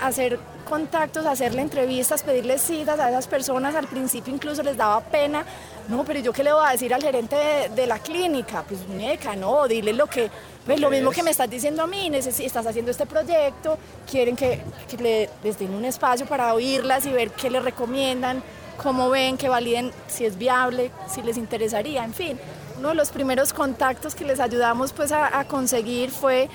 hacer 0.02 0.38
contactos, 0.68 1.26
hacerle 1.26 1.62
entrevistas, 1.62 2.22
pedirle 2.22 2.58
citas 2.58 2.98
a 2.98 3.10
esas 3.10 3.26
personas. 3.26 3.74
Al 3.74 3.86
principio 3.86 4.34
incluso 4.34 4.62
les 4.62 4.76
daba 4.76 5.00
pena. 5.00 5.44
No, 5.88 6.04
pero 6.04 6.20
yo 6.20 6.32
qué 6.32 6.44
le 6.44 6.52
voy 6.52 6.64
a 6.64 6.70
decir 6.70 6.94
al 6.94 7.02
gerente 7.02 7.36
de, 7.74 7.86
la 7.86 7.98
clínica? 7.98 8.62
Pues 8.62 8.86
muñeca, 8.86 9.34
no, 9.34 9.66
dile 9.66 9.92
lo 9.92 10.06
que, 10.06 10.30
pues, 10.64 10.80
lo 10.80 10.90
mismo 10.90 11.10
que 11.10 11.22
me 11.22 11.30
estás 11.30 11.50
diciendo 11.50 11.82
a 11.82 11.86
mí, 11.86 12.10
estás 12.14 12.66
haciendo 12.66 12.90
este 12.90 13.06
proyecto, 13.06 13.76
quieren 14.08 14.36
que, 14.36 14.62
le, 15.00 15.28
les 15.42 15.58
den 15.58 15.74
un 15.74 15.84
espacio 15.84 16.26
para 16.26 16.54
oírlas 16.54 17.04
y 17.06 17.10
ver 17.10 17.30
qué 17.30 17.50
les 17.50 17.62
recomiendan, 17.62 18.42
cómo 18.80 19.10
ven, 19.10 19.36
que 19.36 19.48
validen 19.48 19.90
si 20.06 20.24
es 20.24 20.38
viable, 20.38 20.90
si 21.12 21.22
les 21.22 21.36
interesaría, 21.36 22.04
en 22.04 22.14
fin. 22.14 22.38
Uno 22.78 22.90
de 22.90 22.94
los 22.94 23.10
primeros 23.10 23.52
contactos 23.52 24.14
que 24.14 24.24
les 24.24 24.40
ayudamos 24.40 24.92
pues 24.92 25.12
a, 25.12 25.44
conseguir 25.44 26.10
fue... 26.10 26.48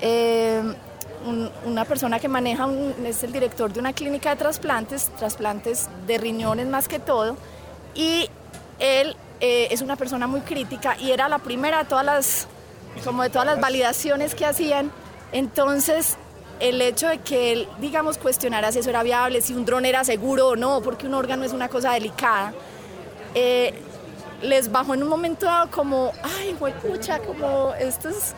Eh, 0.00 0.62
una 1.64 1.86
persona 1.86 2.20
que 2.20 2.28
maneja, 2.28 2.68
es 3.02 3.24
el 3.24 3.32
director 3.32 3.72
de 3.72 3.80
una 3.80 3.94
clínica 3.94 4.28
de 4.28 4.36
trasplantes, 4.36 5.08
trasplantes 5.16 5.88
de 6.06 6.18
riñones 6.18 6.66
más 6.66 6.86
que 6.86 6.98
todo, 6.98 7.38
y 7.94 8.28
él 8.84 9.16
eh, 9.40 9.68
es 9.70 9.82
una 9.82 9.96
persona 9.96 10.26
muy 10.26 10.40
crítica 10.40 10.96
y 10.98 11.10
era 11.10 11.28
la 11.28 11.38
primera 11.38 11.78
de 11.78 11.84
todas 11.86 12.04
las, 12.04 12.48
como 13.04 13.22
de 13.22 13.30
todas 13.30 13.46
las 13.46 13.60
validaciones 13.60 14.34
que 14.34 14.46
hacían. 14.46 14.90
Entonces, 15.32 16.16
el 16.60 16.80
hecho 16.80 17.08
de 17.08 17.18
que 17.18 17.52
él, 17.52 17.68
digamos, 17.80 18.18
cuestionara 18.18 18.70
si 18.72 18.78
eso 18.78 18.90
era 18.90 19.02
viable, 19.02 19.40
si 19.40 19.54
un 19.54 19.64
dron 19.64 19.84
era 19.84 20.04
seguro 20.04 20.48
o 20.48 20.56
no, 20.56 20.80
porque 20.82 21.06
un 21.06 21.14
órgano 21.14 21.44
es 21.44 21.52
una 21.52 21.68
cosa 21.68 21.92
delicada, 21.92 22.52
eh, 23.34 23.74
les 24.42 24.70
bajó 24.70 24.94
en 24.94 25.02
un 25.02 25.08
momento 25.08 25.48
como, 25.70 26.12
ay, 26.22 26.54
pucha, 26.82 27.18
como 27.20 27.72
esto 27.74 28.10
es 28.10 28.34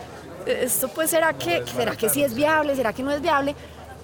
esto 0.46 0.88
pues 0.88 1.10
será 1.10 1.32
que, 1.32 1.64
será 1.66 1.96
que 1.96 2.08
sí 2.08 2.22
es 2.22 2.34
viable, 2.34 2.76
será 2.76 2.92
que 2.92 3.02
no 3.02 3.10
es 3.10 3.20
viable, 3.20 3.54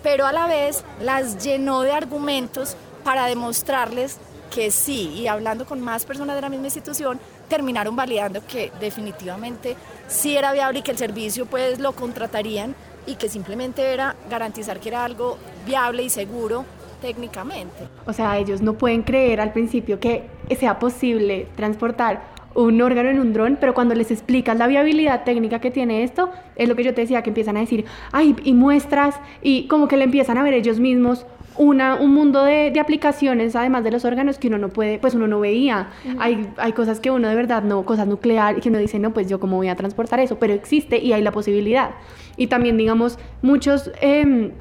pero 0.03 0.27
a 0.27 0.33
la 0.33 0.47
vez 0.47 0.85
las 1.01 1.43
llenó 1.43 1.83
de 1.83 1.93
argumentos 1.93 2.77
para 3.05 3.27
demostrarles 3.27 4.19
que 4.53 4.71
sí, 4.71 5.11
y 5.17 5.27
hablando 5.29 5.65
con 5.65 5.81
más 5.81 6.05
personas 6.05 6.37
de 6.37 6.43
la 6.43 6.51
misma 6.51 6.67
institución, 6.67 7.19
terminaron 7.49 7.97
validando 7.97 8.47
que 8.47 8.71
definitivamente 8.81 9.77
sí 10.09 10.37
era 10.37 10.53
viable 10.53 10.81
y 10.81 10.83
que 10.83 10.91
el 10.91 10.99
servicio 10.99 11.47
pues 11.47 11.79
lo 11.79 11.93
contratarían 11.93 12.75
y 13.07 13.15
que 13.15 13.29
simplemente 13.29 13.83
era 13.83 14.15
garantizar 14.29 14.79
que 14.79 14.91
era 14.91 15.05
algo 15.05 15.39
viable 15.67 16.03
y 16.03 16.11
seguro 16.11 16.67
técnicamente. 17.01 17.89
O 18.07 18.13
sea, 18.13 18.39
ellos 18.39 18.61
no 18.61 18.75
pueden 18.75 19.03
creer 19.03 19.41
al 19.41 19.53
principio 19.53 19.99
que 19.99 20.29
sea 20.59 20.79
posible 20.79 21.49
transportar 21.57 22.31
un 22.55 22.81
órgano 22.83 23.09
en 23.09 23.19
un 23.19 23.33
dron, 23.33 23.57
pero 23.59 23.73
cuando 23.73 23.95
les 23.95 24.11
explicas 24.11 24.57
la 24.59 24.67
viabilidad 24.67 25.25
técnica 25.25 25.61
que 25.61 25.71
tiene 25.71 26.05
esto, 26.05 26.31
es 26.57 26.69
lo 26.69 26.77
que 26.77 26.85
yo 26.85 26.93
te 26.93 27.01
decía, 27.01 27.23
que 27.23 27.31
empiezan 27.31 27.57
a 27.57 27.61
decir, 27.61 27.87
ay, 28.13 28.37
y 28.45 28.53
muestras, 28.53 29.15
y 29.41 29.67
como 29.69 29.89
que 29.89 29.97
le 29.97 30.05
empiezan 30.05 30.37
a 30.37 30.43
ver 30.43 30.53
ellos 30.53 30.79
mismos 30.79 31.25
una, 31.57 31.95
un 31.97 32.13
mundo 32.13 32.45
de, 32.45 32.71
de, 32.71 32.81
aplicaciones, 32.81 33.55
además 33.57 33.85
de 33.85 33.91
los 33.91 34.05
órganos, 34.05 34.39
que 34.39 34.49
uno 34.49 34.59
no 34.59 34.69
puede, 34.69 34.99
pues 34.99 35.15
uno 35.15 35.27
no 35.27 35.41
veía. 35.41 35.91
hay, 36.19 36.49
hay 36.57 36.73
cosas 36.73 37.01
que 37.01 37.11
uno 37.11 37.29
de 37.29 37.35
verdad 37.35 37.63
no, 37.63 37.85
cosas 37.85 38.07
nucleares, 38.07 38.63
que 38.63 38.69
uno 38.69 38.79
dice, 38.79 38.99
no, 38.99 39.13
pues 39.13 39.29
yo 39.29 39.41
cómo 39.41 39.57
voy 39.57 39.69
a 39.69 39.77
transportar 39.77 40.21
eso, 40.21 40.39
pero 40.39 40.53
existe 40.53 40.99
y 40.99 41.13
hay 41.13 41.23
la 41.23 41.33
posibilidad. 41.33 41.91
Y 42.37 42.47
también, 42.47 42.77
digamos, 42.77 43.19
muchos 43.43 43.91
eh, 44.01 44.53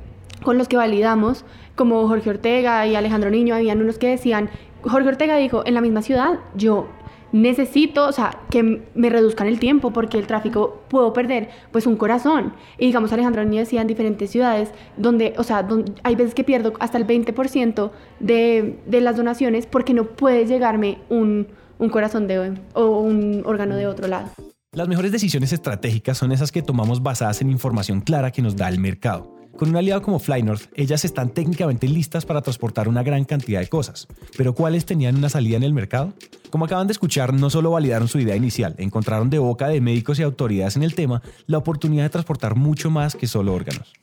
con 0.43 0.57
los 0.57 0.67
que 0.67 0.77
validamos, 0.77 1.45
como 1.75 2.07
Jorge 2.07 2.29
Ortega 2.29 2.85
y 2.87 2.95
Alejandro 2.95 3.29
Niño, 3.29 3.55
habían 3.55 3.81
unos 3.81 3.97
que 3.97 4.07
decían, 4.07 4.49
Jorge 4.83 5.09
Ortega 5.09 5.37
dijo, 5.37 5.63
en 5.65 5.73
la 5.73 5.81
misma 5.81 6.01
ciudad, 6.01 6.39
yo 6.55 6.87
necesito, 7.31 8.07
o 8.07 8.11
sea, 8.11 8.39
que 8.49 8.83
me 8.93 9.09
reduzcan 9.09 9.47
el 9.47 9.59
tiempo 9.59 9.91
porque 9.91 10.17
el 10.17 10.27
tráfico 10.27 10.83
puedo 10.87 11.13
perder 11.13 11.49
pues 11.71 11.87
un 11.87 11.95
corazón. 11.95 12.53
Y 12.77 12.87
digamos, 12.87 13.11
Alejandro 13.13 13.43
Niño 13.43 13.59
decía 13.59 13.81
en 13.81 13.87
diferentes 13.87 14.29
ciudades 14.29 14.71
donde, 14.97 15.33
o 15.37 15.43
sea, 15.43 15.67
hay 16.03 16.15
veces 16.15 16.33
que 16.35 16.43
pierdo 16.43 16.73
hasta 16.79 16.97
el 16.97 17.07
20% 17.07 17.91
de, 18.19 18.79
de 18.85 19.01
las 19.01 19.17
donaciones 19.17 19.65
porque 19.65 19.93
no 19.93 20.05
puede 20.05 20.45
llegarme 20.45 20.99
un, 21.09 21.47
un 21.79 21.89
corazón 21.89 22.27
de, 22.27 22.53
o 22.73 22.99
un 22.99 23.43
órgano 23.45 23.75
de 23.75 23.87
otro 23.87 24.07
lado. 24.07 24.29
Las 24.73 24.87
mejores 24.87 25.11
decisiones 25.11 25.51
estratégicas 25.51 26.17
son 26.17 26.31
esas 26.31 26.51
que 26.51 26.61
tomamos 26.61 27.03
basadas 27.03 27.41
en 27.41 27.49
información 27.49 27.99
clara 27.99 28.31
que 28.31 28.41
nos 28.41 28.55
da 28.55 28.69
el 28.69 28.79
mercado. 28.79 29.40
Con 29.57 29.69
un 29.69 29.75
aliado 29.75 30.01
como 30.01 30.19
Flynorth, 30.19 30.71
ellas 30.75 31.05
están 31.05 31.29
técnicamente 31.29 31.87
listas 31.87 32.25
para 32.25 32.41
transportar 32.41 32.87
una 32.87 33.03
gran 33.03 33.25
cantidad 33.25 33.59
de 33.59 33.67
cosas. 33.67 34.07
Pero 34.37 34.53
¿cuáles 34.53 34.85
tenían 34.85 35.17
una 35.17 35.29
salida 35.29 35.57
en 35.57 35.63
el 35.63 35.73
mercado? 35.73 36.13
Como 36.49 36.65
acaban 36.65 36.87
de 36.87 36.93
escuchar, 36.93 37.33
no 37.33 37.49
solo 37.49 37.71
validaron 37.71 38.07
su 38.07 38.19
idea 38.19 38.35
inicial, 38.35 38.75
encontraron 38.77 39.29
de 39.29 39.39
boca 39.39 39.67
de 39.67 39.81
médicos 39.81 40.19
y 40.19 40.23
autoridades 40.23 40.77
en 40.77 40.83
el 40.83 40.95
tema 40.95 41.21
la 41.45 41.59
oportunidad 41.59 42.03
de 42.03 42.09
transportar 42.09 42.55
mucho 42.55 42.89
más 42.89 43.15
que 43.15 43.27
solo 43.27 43.53
órganos. 43.53 43.93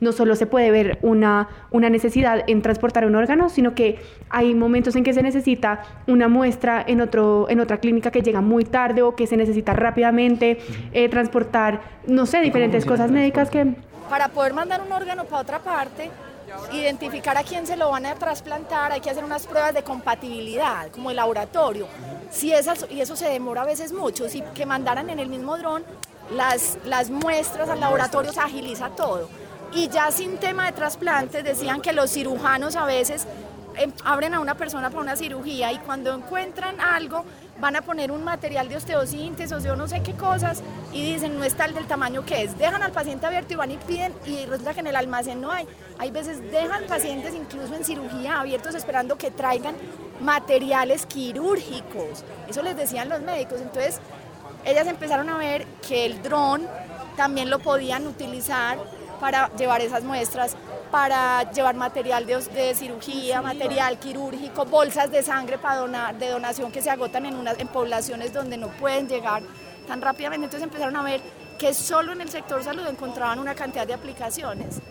No 0.00 0.10
solo 0.10 0.34
se 0.34 0.46
puede 0.46 0.72
ver 0.72 0.98
una, 1.02 1.48
una 1.70 1.88
necesidad 1.88 2.42
en 2.48 2.60
transportar 2.60 3.06
un 3.06 3.14
órgano, 3.14 3.48
sino 3.48 3.72
que 3.76 4.00
hay 4.30 4.52
momentos 4.52 4.96
en 4.96 5.04
que 5.04 5.12
se 5.12 5.22
necesita 5.22 5.82
una 6.08 6.26
muestra 6.26 6.84
en, 6.84 7.00
otro, 7.00 7.48
en 7.48 7.60
otra 7.60 7.78
clínica 7.78 8.10
que 8.10 8.20
llega 8.20 8.40
muy 8.40 8.64
tarde 8.64 9.02
o 9.02 9.14
que 9.14 9.28
se 9.28 9.36
necesita 9.36 9.74
rápidamente 9.74 10.58
eh, 10.92 11.08
transportar, 11.08 11.82
no 12.08 12.26
sé, 12.26 12.40
diferentes 12.40 12.84
cosas 12.84 13.12
médicas 13.12 13.48
que 13.48 13.76
para 14.08 14.28
poder 14.28 14.54
mandar 14.54 14.80
un 14.80 14.92
órgano 14.92 15.24
para 15.24 15.42
otra 15.42 15.58
parte, 15.58 16.10
identificar 16.72 17.36
a 17.36 17.42
quién 17.42 17.66
se 17.66 17.76
lo 17.76 17.90
van 17.90 18.06
a 18.06 18.14
trasplantar, 18.14 18.92
hay 18.92 19.00
que 19.00 19.10
hacer 19.10 19.24
unas 19.24 19.46
pruebas 19.46 19.74
de 19.74 19.82
compatibilidad, 19.82 20.88
como 20.90 21.10
el 21.10 21.16
laboratorio. 21.16 21.86
Si 22.30 22.52
esas, 22.52 22.86
y 22.90 23.00
eso 23.00 23.16
se 23.16 23.28
demora 23.28 23.62
a 23.62 23.66
veces 23.66 23.92
mucho, 23.92 24.28
si 24.28 24.42
que 24.42 24.66
mandaran 24.66 25.10
en 25.10 25.18
el 25.18 25.28
mismo 25.28 25.56
dron 25.56 25.84
las, 26.30 26.78
las 26.84 27.10
muestras 27.10 27.68
al 27.68 27.80
laboratorio 27.80 28.32
se 28.32 28.40
agiliza 28.40 28.90
todo. 28.90 29.28
Y 29.74 29.88
ya 29.88 30.10
sin 30.10 30.36
tema 30.36 30.66
de 30.66 30.72
trasplantes, 30.72 31.44
decían 31.44 31.80
que 31.80 31.92
los 31.92 32.10
cirujanos 32.10 32.76
a 32.76 32.84
veces 32.84 33.26
abren 34.04 34.34
a 34.34 34.40
una 34.40 34.54
persona 34.54 34.90
para 34.90 35.02
una 35.02 35.16
cirugía 35.16 35.72
y 35.72 35.78
cuando 35.78 36.14
encuentran 36.14 36.80
algo 36.80 37.24
van 37.60 37.76
a 37.76 37.82
poner 37.82 38.10
un 38.10 38.24
material 38.24 38.68
de 38.68 38.76
osteosíntesis 38.76 39.52
o 39.52 39.76
no 39.76 39.86
sé 39.86 40.02
qué 40.02 40.14
cosas 40.14 40.62
y 40.92 41.12
dicen 41.12 41.38
no 41.38 41.44
es 41.44 41.56
tal 41.56 41.74
del 41.74 41.86
tamaño 41.86 42.24
que 42.24 42.42
es. 42.42 42.58
Dejan 42.58 42.82
al 42.82 42.92
paciente 42.92 43.26
abierto 43.26 43.52
y 43.52 43.56
van 43.56 43.70
y 43.70 43.76
piden 43.76 44.12
y 44.26 44.46
resulta 44.46 44.74
que 44.74 44.80
en 44.80 44.88
el 44.88 44.96
almacén 44.96 45.40
no 45.40 45.50
hay. 45.50 45.66
Hay 45.98 46.10
veces 46.10 46.40
dejan 46.50 46.84
pacientes 46.84 47.34
incluso 47.34 47.74
en 47.74 47.84
cirugía 47.84 48.40
abiertos 48.40 48.74
esperando 48.74 49.16
que 49.16 49.30
traigan 49.30 49.74
materiales 50.20 51.06
quirúrgicos. 51.06 52.24
Eso 52.48 52.62
les 52.62 52.76
decían 52.76 53.08
los 53.08 53.20
médicos. 53.20 53.60
Entonces 53.60 54.00
ellas 54.64 54.86
empezaron 54.86 55.28
a 55.28 55.38
ver 55.38 55.66
que 55.86 56.06
el 56.06 56.22
dron 56.22 56.66
también 57.16 57.50
lo 57.50 57.58
podían 57.58 58.06
utilizar 58.06 58.78
para 59.20 59.54
llevar 59.56 59.80
esas 59.80 60.02
muestras 60.02 60.56
para 60.92 61.50
llevar 61.50 61.74
material 61.74 62.26
de, 62.26 62.74
cirugía, 62.74 63.40
material 63.40 63.98
quirúrgico, 63.98 64.66
bolsas 64.66 65.10
de 65.10 65.22
sangre 65.22 65.56
para 65.56 65.76
donar, 65.76 66.18
de 66.18 66.28
donación 66.28 66.70
que 66.70 66.82
se 66.82 66.90
agotan 66.90 67.24
en, 67.24 67.48
en 67.48 67.68
poblaciones 67.68 68.34
donde 68.34 68.58
no 68.58 68.68
pueden 68.68 69.08
llegar 69.08 69.42
tan 69.88 70.02
rápidamente. 70.02 70.44
Entonces 70.44 70.64
empezaron 70.64 70.94
a 70.96 71.02
ver 71.02 71.22
que 71.58 71.72
solo 71.72 72.12
en 72.12 72.20
el 72.20 72.28
sector 72.28 72.62
salud 72.62 72.86
encontraban 72.86 73.38
una 73.38 73.54
cantidad 73.54 73.86
de 73.86 73.94
aplicaciones. 73.94 74.82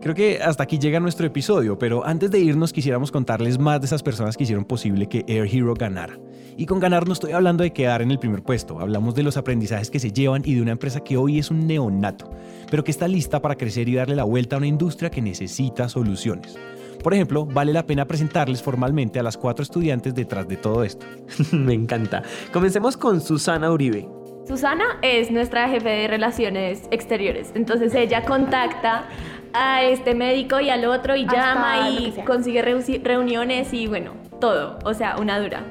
Creo 0.00 0.14
que 0.14 0.40
hasta 0.42 0.62
aquí 0.62 0.78
llega 0.78 0.98
nuestro 0.98 1.26
episodio, 1.26 1.78
pero 1.78 2.06
antes 2.06 2.30
de 2.30 2.38
irnos 2.38 2.72
quisiéramos 2.72 3.12
contarles 3.12 3.58
más 3.58 3.80
de 3.80 3.86
esas 3.86 4.02
personas 4.02 4.34
que 4.34 4.44
hicieron 4.44 4.64
posible 4.64 5.06
que 5.06 5.24
Air 5.28 5.46
Hero 5.46 5.74
ganara. 5.74 6.18
Y 6.56 6.64
con 6.64 6.80
ganar 6.80 7.06
no 7.06 7.12
estoy 7.12 7.32
hablando 7.32 7.64
de 7.64 7.74
quedar 7.74 8.00
en 8.00 8.10
el 8.10 8.18
primer 8.18 8.42
puesto, 8.42 8.80
hablamos 8.80 9.14
de 9.14 9.22
los 9.22 9.36
aprendizajes 9.36 9.90
que 9.90 9.98
se 9.98 10.10
llevan 10.10 10.40
y 10.46 10.54
de 10.54 10.62
una 10.62 10.72
empresa 10.72 11.00
que 11.00 11.18
hoy 11.18 11.38
es 11.38 11.50
un 11.50 11.66
neonato, 11.66 12.30
pero 12.70 12.82
que 12.82 12.90
está 12.90 13.08
lista 13.08 13.42
para 13.42 13.56
crecer 13.56 13.90
y 13.90 13.94
darle 13.94 14.16
la 14.16 14.24
vuelta 14.24 14.56
a 14.56 14.58
una 14.58 14.68
industria 14.68 15.10
que 15.10 15.20
necesita 15.20 15.86
soluciones. 15.90 16.58
Por 17.02 17.12
ejemplo, 17.12 17.44
vale 17.44 17.74
la 17.74 17.84
pena 17.84 18.06
presentarles 18.06 18.62
formalmente 18.62 19.18
a 19.18 19.22
las 19.22 19.36
cuatro 19.36 19.62
estudiantes 19.62 20.14
detrás 20.14 20.48
de 20.48 20.56
todo 20.56 20.82
esto. 20.82 21.04
Me 21.52 21.74
encanta. 21.74 22.22
Comencemos 22.54 22.96
con 22.96 23.20
Susana 23.20 23.70
Uribe. 23.70 24.08
Susana 24.46 24.98
es 25.02 25.30
nuestra 25.30 25.68
jefe 25.68 25.88
de 25.88 26.08
relaciones 26.08 26.88
exteriores, 26.90 27.52
entonces 27.54 27.94
ella 27.94 28.24
contacta 28.24 29.04
a 29.52 29.82
este 29.84 30.14
médico 30.14 30.60
y 30.60 30.70
al 30.70 30.84
otro 30.84 31.16
y 31.16 31.26
llama 31.26 31.90
y 31.90 32.14
consigue 32.26 32.62
reuniones 32.62 33.72
y 33.72 33.86
bueno, 33.86 34.12
todo, 34.40 34.78
o 34.84 34.94
sea, 34.94 35.16
una 35.18 35.38
dura. 35.40 35.64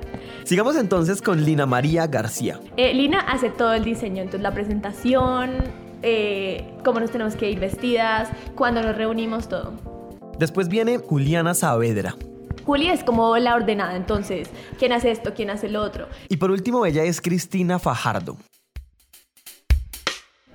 Sigamos 0.44 0.76
entonces 0.76 1.22
con 1.22 1.44
Lina 1.44 1.66
María 1.66 2.08
García. 2.08 2.60
Eh, 2.78 2.94
Lina 2.94 3.20
hace 3.20 3.50
todo 3.50 3.74
el 3.74 3.84
diseño, 3.84 4.22
entonces 4.22 4.42
la 4.42 4.54
presentación, 4.54 5.52
eh, 6.02 6.72
cómo 6.84 7.00
nos 7.00 7.12
tenemos 7.12 7.36
que 7.36 7.50
ir 7.50 7.60
vestidas, 7.60 8.30
cuando 8.56 8.82
nos 8.82 8.96
reunimos, 8.96 9.50
todo. 9.50 9.74
Después 10.38 10.70
viene 10.70 10.98
Juliana 10.98 11.54
Saavedra. 11.54 12.16
Juli 12.66 12.90
es 12.90 13.04
como 13.04 13.36
la 13.38 13.56
ordenada, 13.56 13.96
entonces, 13.96 14.50
¿quién 14.78 14.94
hace 14.94 15.12
esto? 15.12 15.34
¿Quién 15.34 15.50
hace 15.50 15.70
lo 15.70 15.82
otro? 15.82 16.08
Y 16.30 16.38
por 16.38 16.52
último, 16.52 16.86
ella 16.86 17.04
es 17.04 17.20
Cristina 17.20 17.80
Fajardo. 17.80 18.38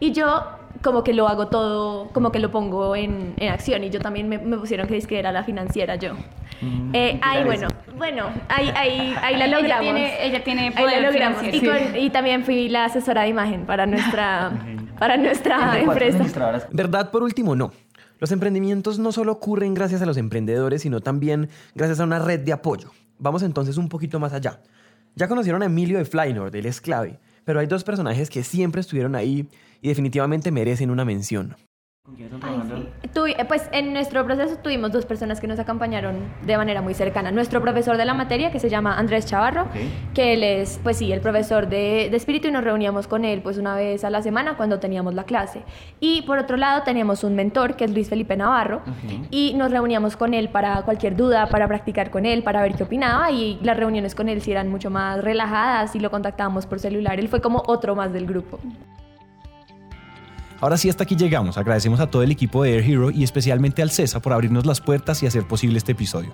Y 0.01 0.13
yo 0.13 0.43
como 0.83 1.03
que 1.03 1.15
lo 1.15 1.29
hago 1.29 1.49
todo, 1.49 2.09
como 2.13 2.31
que 2.31 2.39
lo 2.39 2.51
pongo 2.51 2.95
en, 2.95 3.35
en 3.39 3.49
acción 3.51 3.83
y 3.85 3.91
yo 3.91 4.01
también 4.01 4.29
me, 4.29 4.39
me 4.39 4.59
pusieron 4.59 4.87
que, 4.87 4.97
es 4.97 5.07
que 5.07 5.19
era 5.19 5.33
la 5.33 5.43
financiera 5.43 5.97
yo. 5.97 6.15
Mm, 6.61 6.95
eh, 6.95 7.19
ahí 7.23 7.45
bueno, 7.45 7.69
bueno, 7.97 8.27
ahí, 8.49 8.71
ahí, 8.77 9.15
ahí 9.23 9.37
la 9.37 9.47
logramos. 9.47 9.87
Ella 9.87 9.93
tiene, 9.93 10.27
ella 10.27 10.45
tiene 10.45 10.73
poder 10.73 10.89
ahí 10.89 11.03
la 11.03 11.11
logramos. 11.11 11.43
Y, 11.53 11.61
con, 11.61 11.97
y, 11.97 12.11
también 12.11 12.45
fui 12.45 12.69
la 12.69 12.85
asesora 12.85 13.23
de 13.23 13.29
imagen 13.29 13.67
para 13.67 13.87
nuestra, 13.87 14.53
para 14.99 15.17
nuestra 15.17 15.81
empresa. 15.81 16.69
¿Verdad? 16.71 17.11
Por 17.11 17.23
último, 17.23 17.57
no. 17.57 17.73
Los 18.21 18.31
emprendimientos 18.31 18.99
no 18.99 19.13
solo 19.13 19.33
ocurren 19.33 19.75
gracias 19.75 20.01
a 20.03 20.07
los 20.07 20.17
emprendedores, 20.17 20.83
sino 20.83 21.01
también 21.01 21.49
gracias 21.75 22.01
a 22.01 22.05
una 22.05 22.19
red 22.19 22.41
de 22.41 22.53
apoyo. 22.53 22.91
Vamos 23.19 23.43
entonces 23.43 23.77
un 23.77 23.89
poquito 23.89 24.21
más 24.21 24.33
allá. 24.33 24.61
Ya 25.17 25.29
conocieron 25.29 25.63
a 25.63 25.67
Emilio 25.67 25.99
de 25.99 26.05
Flynord, 26.05 26.55
él 26.55 26.67
es 26.67 26.81
clave, 26.81 27.19
pero 27.45 27.61
hay 27.61 27.67
dos 27.67 27.85
personajes 27.85 28.31
que 28.31 28.43
siempre 28.43 28.81
estuvieron 28.81 29.15
ahí 29.15 29.49
y 29.81 29.89
definitivamente 29.89 30.51
merecen 30.51 30.91
una 30.91 31.05
mención. 31.05 31.57
¿Con 32.07 32.17
quién 32.17 32.27
están 32.27 32.41
trabajando? 32.41 32.77
Eh, 33.27 33.45
pues 33.49 33.67
en 33.73 33.95
nuestro 33.95 34.23
proceso 34.27 34.59
tuvimos 34.63 34.93
dos 34.93 35.07
personas 35.07 35.41
que 35.41 35.47
nos 35.47 35.59
acompañaron 35.59 36.17
de 36.45 36.59
manera 36.59 36.83
muy 36.83 36.93
cercana. 36.93 37.31
Nuestro 37.31 37.63
profesor 37.63 37.97
de 37.97 38.05
la 38.05 38.13
materia, 38.13 38.53
que 38.53 38.61
se 38.61 38.69
llama 38.69 38.99
Andrés 38.99 39.25
Chavarro, 39.25 39.69
que 40.13 40.35
él 40.35 40.43
es, 40.43 40.79
pues 40.83 40.99
sí, 40.99 41.11
el 41.13 41.23
profesor 41.23 41.67
de, 41.67 42.09
de, 42.11 42.17
espíritu 42.19 42.49
y 42.49 42.51
nos 42.51 42.63
reuníamos 42.63 43.07
con 43.07 43.25
él 43.25 43.41
pues 43.41 43.57
una 43.57 43.75
vez 43.75 44.05
a 44.05 44.11
la 44.11 44.21
semana 44.21 44.59
cuando 44.59 44.81
teníamos 44.81 45.15
la 45.15 45.25
clase. 45.25 45.63
Y 45.99 46.21
por 46.23 46.39
otro 46.39 46.59
lado 46.59 46.83
teníamos 46.83 47.25
un 47.25 47.37
mentor, 47.37 47.75
que 47.75 47.87
es 47.87 47.91
Luis 47.91 48.11
Felipe 48.11 48.37
Navarro, 48.37 48.83
y 49.31 49.55
nos 49.55 49.71
reuníamos 49.71 50.19
con 50.19 50.35
él 50.35 50.51
para 50.51 50.83
cualquier 50.83 51.17
duda, 51.17 51.47
para 51.47 51.67
practicar 51.67 52.11
con 52.11 52.27
él, 52.27 52.43
para 52.43 52.61
ver 52.61 52.75
qué 52.75 52.83
opinaba, 52.83 53.31
y 53.31 53.59
las 53.63 53.79
reuniones 53.79 54.15
con 54.15 54.29
él 54.29 54.43
sí 54.43 54.51
eran 54.51 54.69
mucho 54.69 54.91
más 54.91 55.25
relajadas 55.25 55.97
y 55.97 56.01
lo 56.01 56.11
contactábamos 56.11 56.67
por 56.67 56.81
celular. 56.81 57.19
Él 57.19 57.29
fue 57.29 57.41
como 57.41 57.63
otro 57.67 57.97
más 57.97 58.13
del 58.13 58.27
grupo. 58.27 58.61
Ahora 60.61 60.77
sí, 60.77 60.89
hasta 60.89 61.05
aquí 61.05 61.17
llegamos. 61.17 61.59
Agradecemos 61.59 62.01
a 62.01 62.07
todo 62.09 62.23
el 62.23 62.31
equipo 62.31 62.63
de 62.63 62.75
Air 62.75 62.85
Hero 62.85 63.11
y 63.11 63.25
especialmente 63.25 63.83
al 63.83 63.91
CESA 63.91 64.21
por 64.21 64.33
abrirnos 64.33 64.67
las 64.67 64.81
puertas 64.81 65.23
y 65.23 65.27
hacer 65.27 65.47
posible 65.47 65.79
este 65.79 65.93
episodio. 65.93 66.33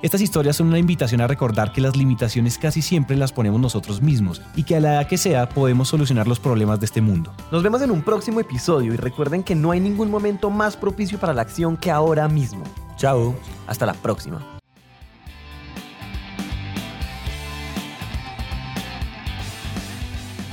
Estas 0.00 0.20
historias 0.20 0.54
son 0.54 0.68
una 0.68 0.78
invitación 0.78 1.20
a 1.20 1.26
recordar 1.26 1.72
que 1.72 1.80
las 1.80 1.96
limitaciones 1.96 2.56
casi 2.56 2.82
siempre 2.82 3.16
las 3.16 3.32
ponemos 3.32 3.60
nosotros 3.60 4.00
mismos 4.00 4.40
y 4.54 4.62
que 4.62 4.76
a 4.76 4.80
la 4.80 4.94
edad 4.94 5.08
que 5.08 5.18
sea 5.18 5.48
podemos 5.48 5.88
solucionar 5.88 6.28
los 6.28 6.38
problemas 6.38 6.78
de 6.78 6.86
este 6.86 7.00
mundo. 7.00 7.32
Nos 7.50 7.64
vemos 7.64 7.82
en 7.82 7.90
un 7.90 8.02
próximo 8.02 8.38
episodio 8.38 8.94
y 8.94 8.96
recuerden 8.96 9.42
que 9.42 9.56
no 9.56 9.72
hay 9.72 9.80
ningún 9.80 10.08
momento 10.08 10.50
más 10.50 10.76
propicio 10.76 11.18
para 11.18 11.34
la 11.34 11.42
acción 11.42 11.76
que 11.76 11.90
ahora 11.90 12.28
mismo. 12.28 12.62
Chao. 12.96 13.34
Hasta 13.66 13.86
la 13.86 13.94
próxima. 13.94 14.57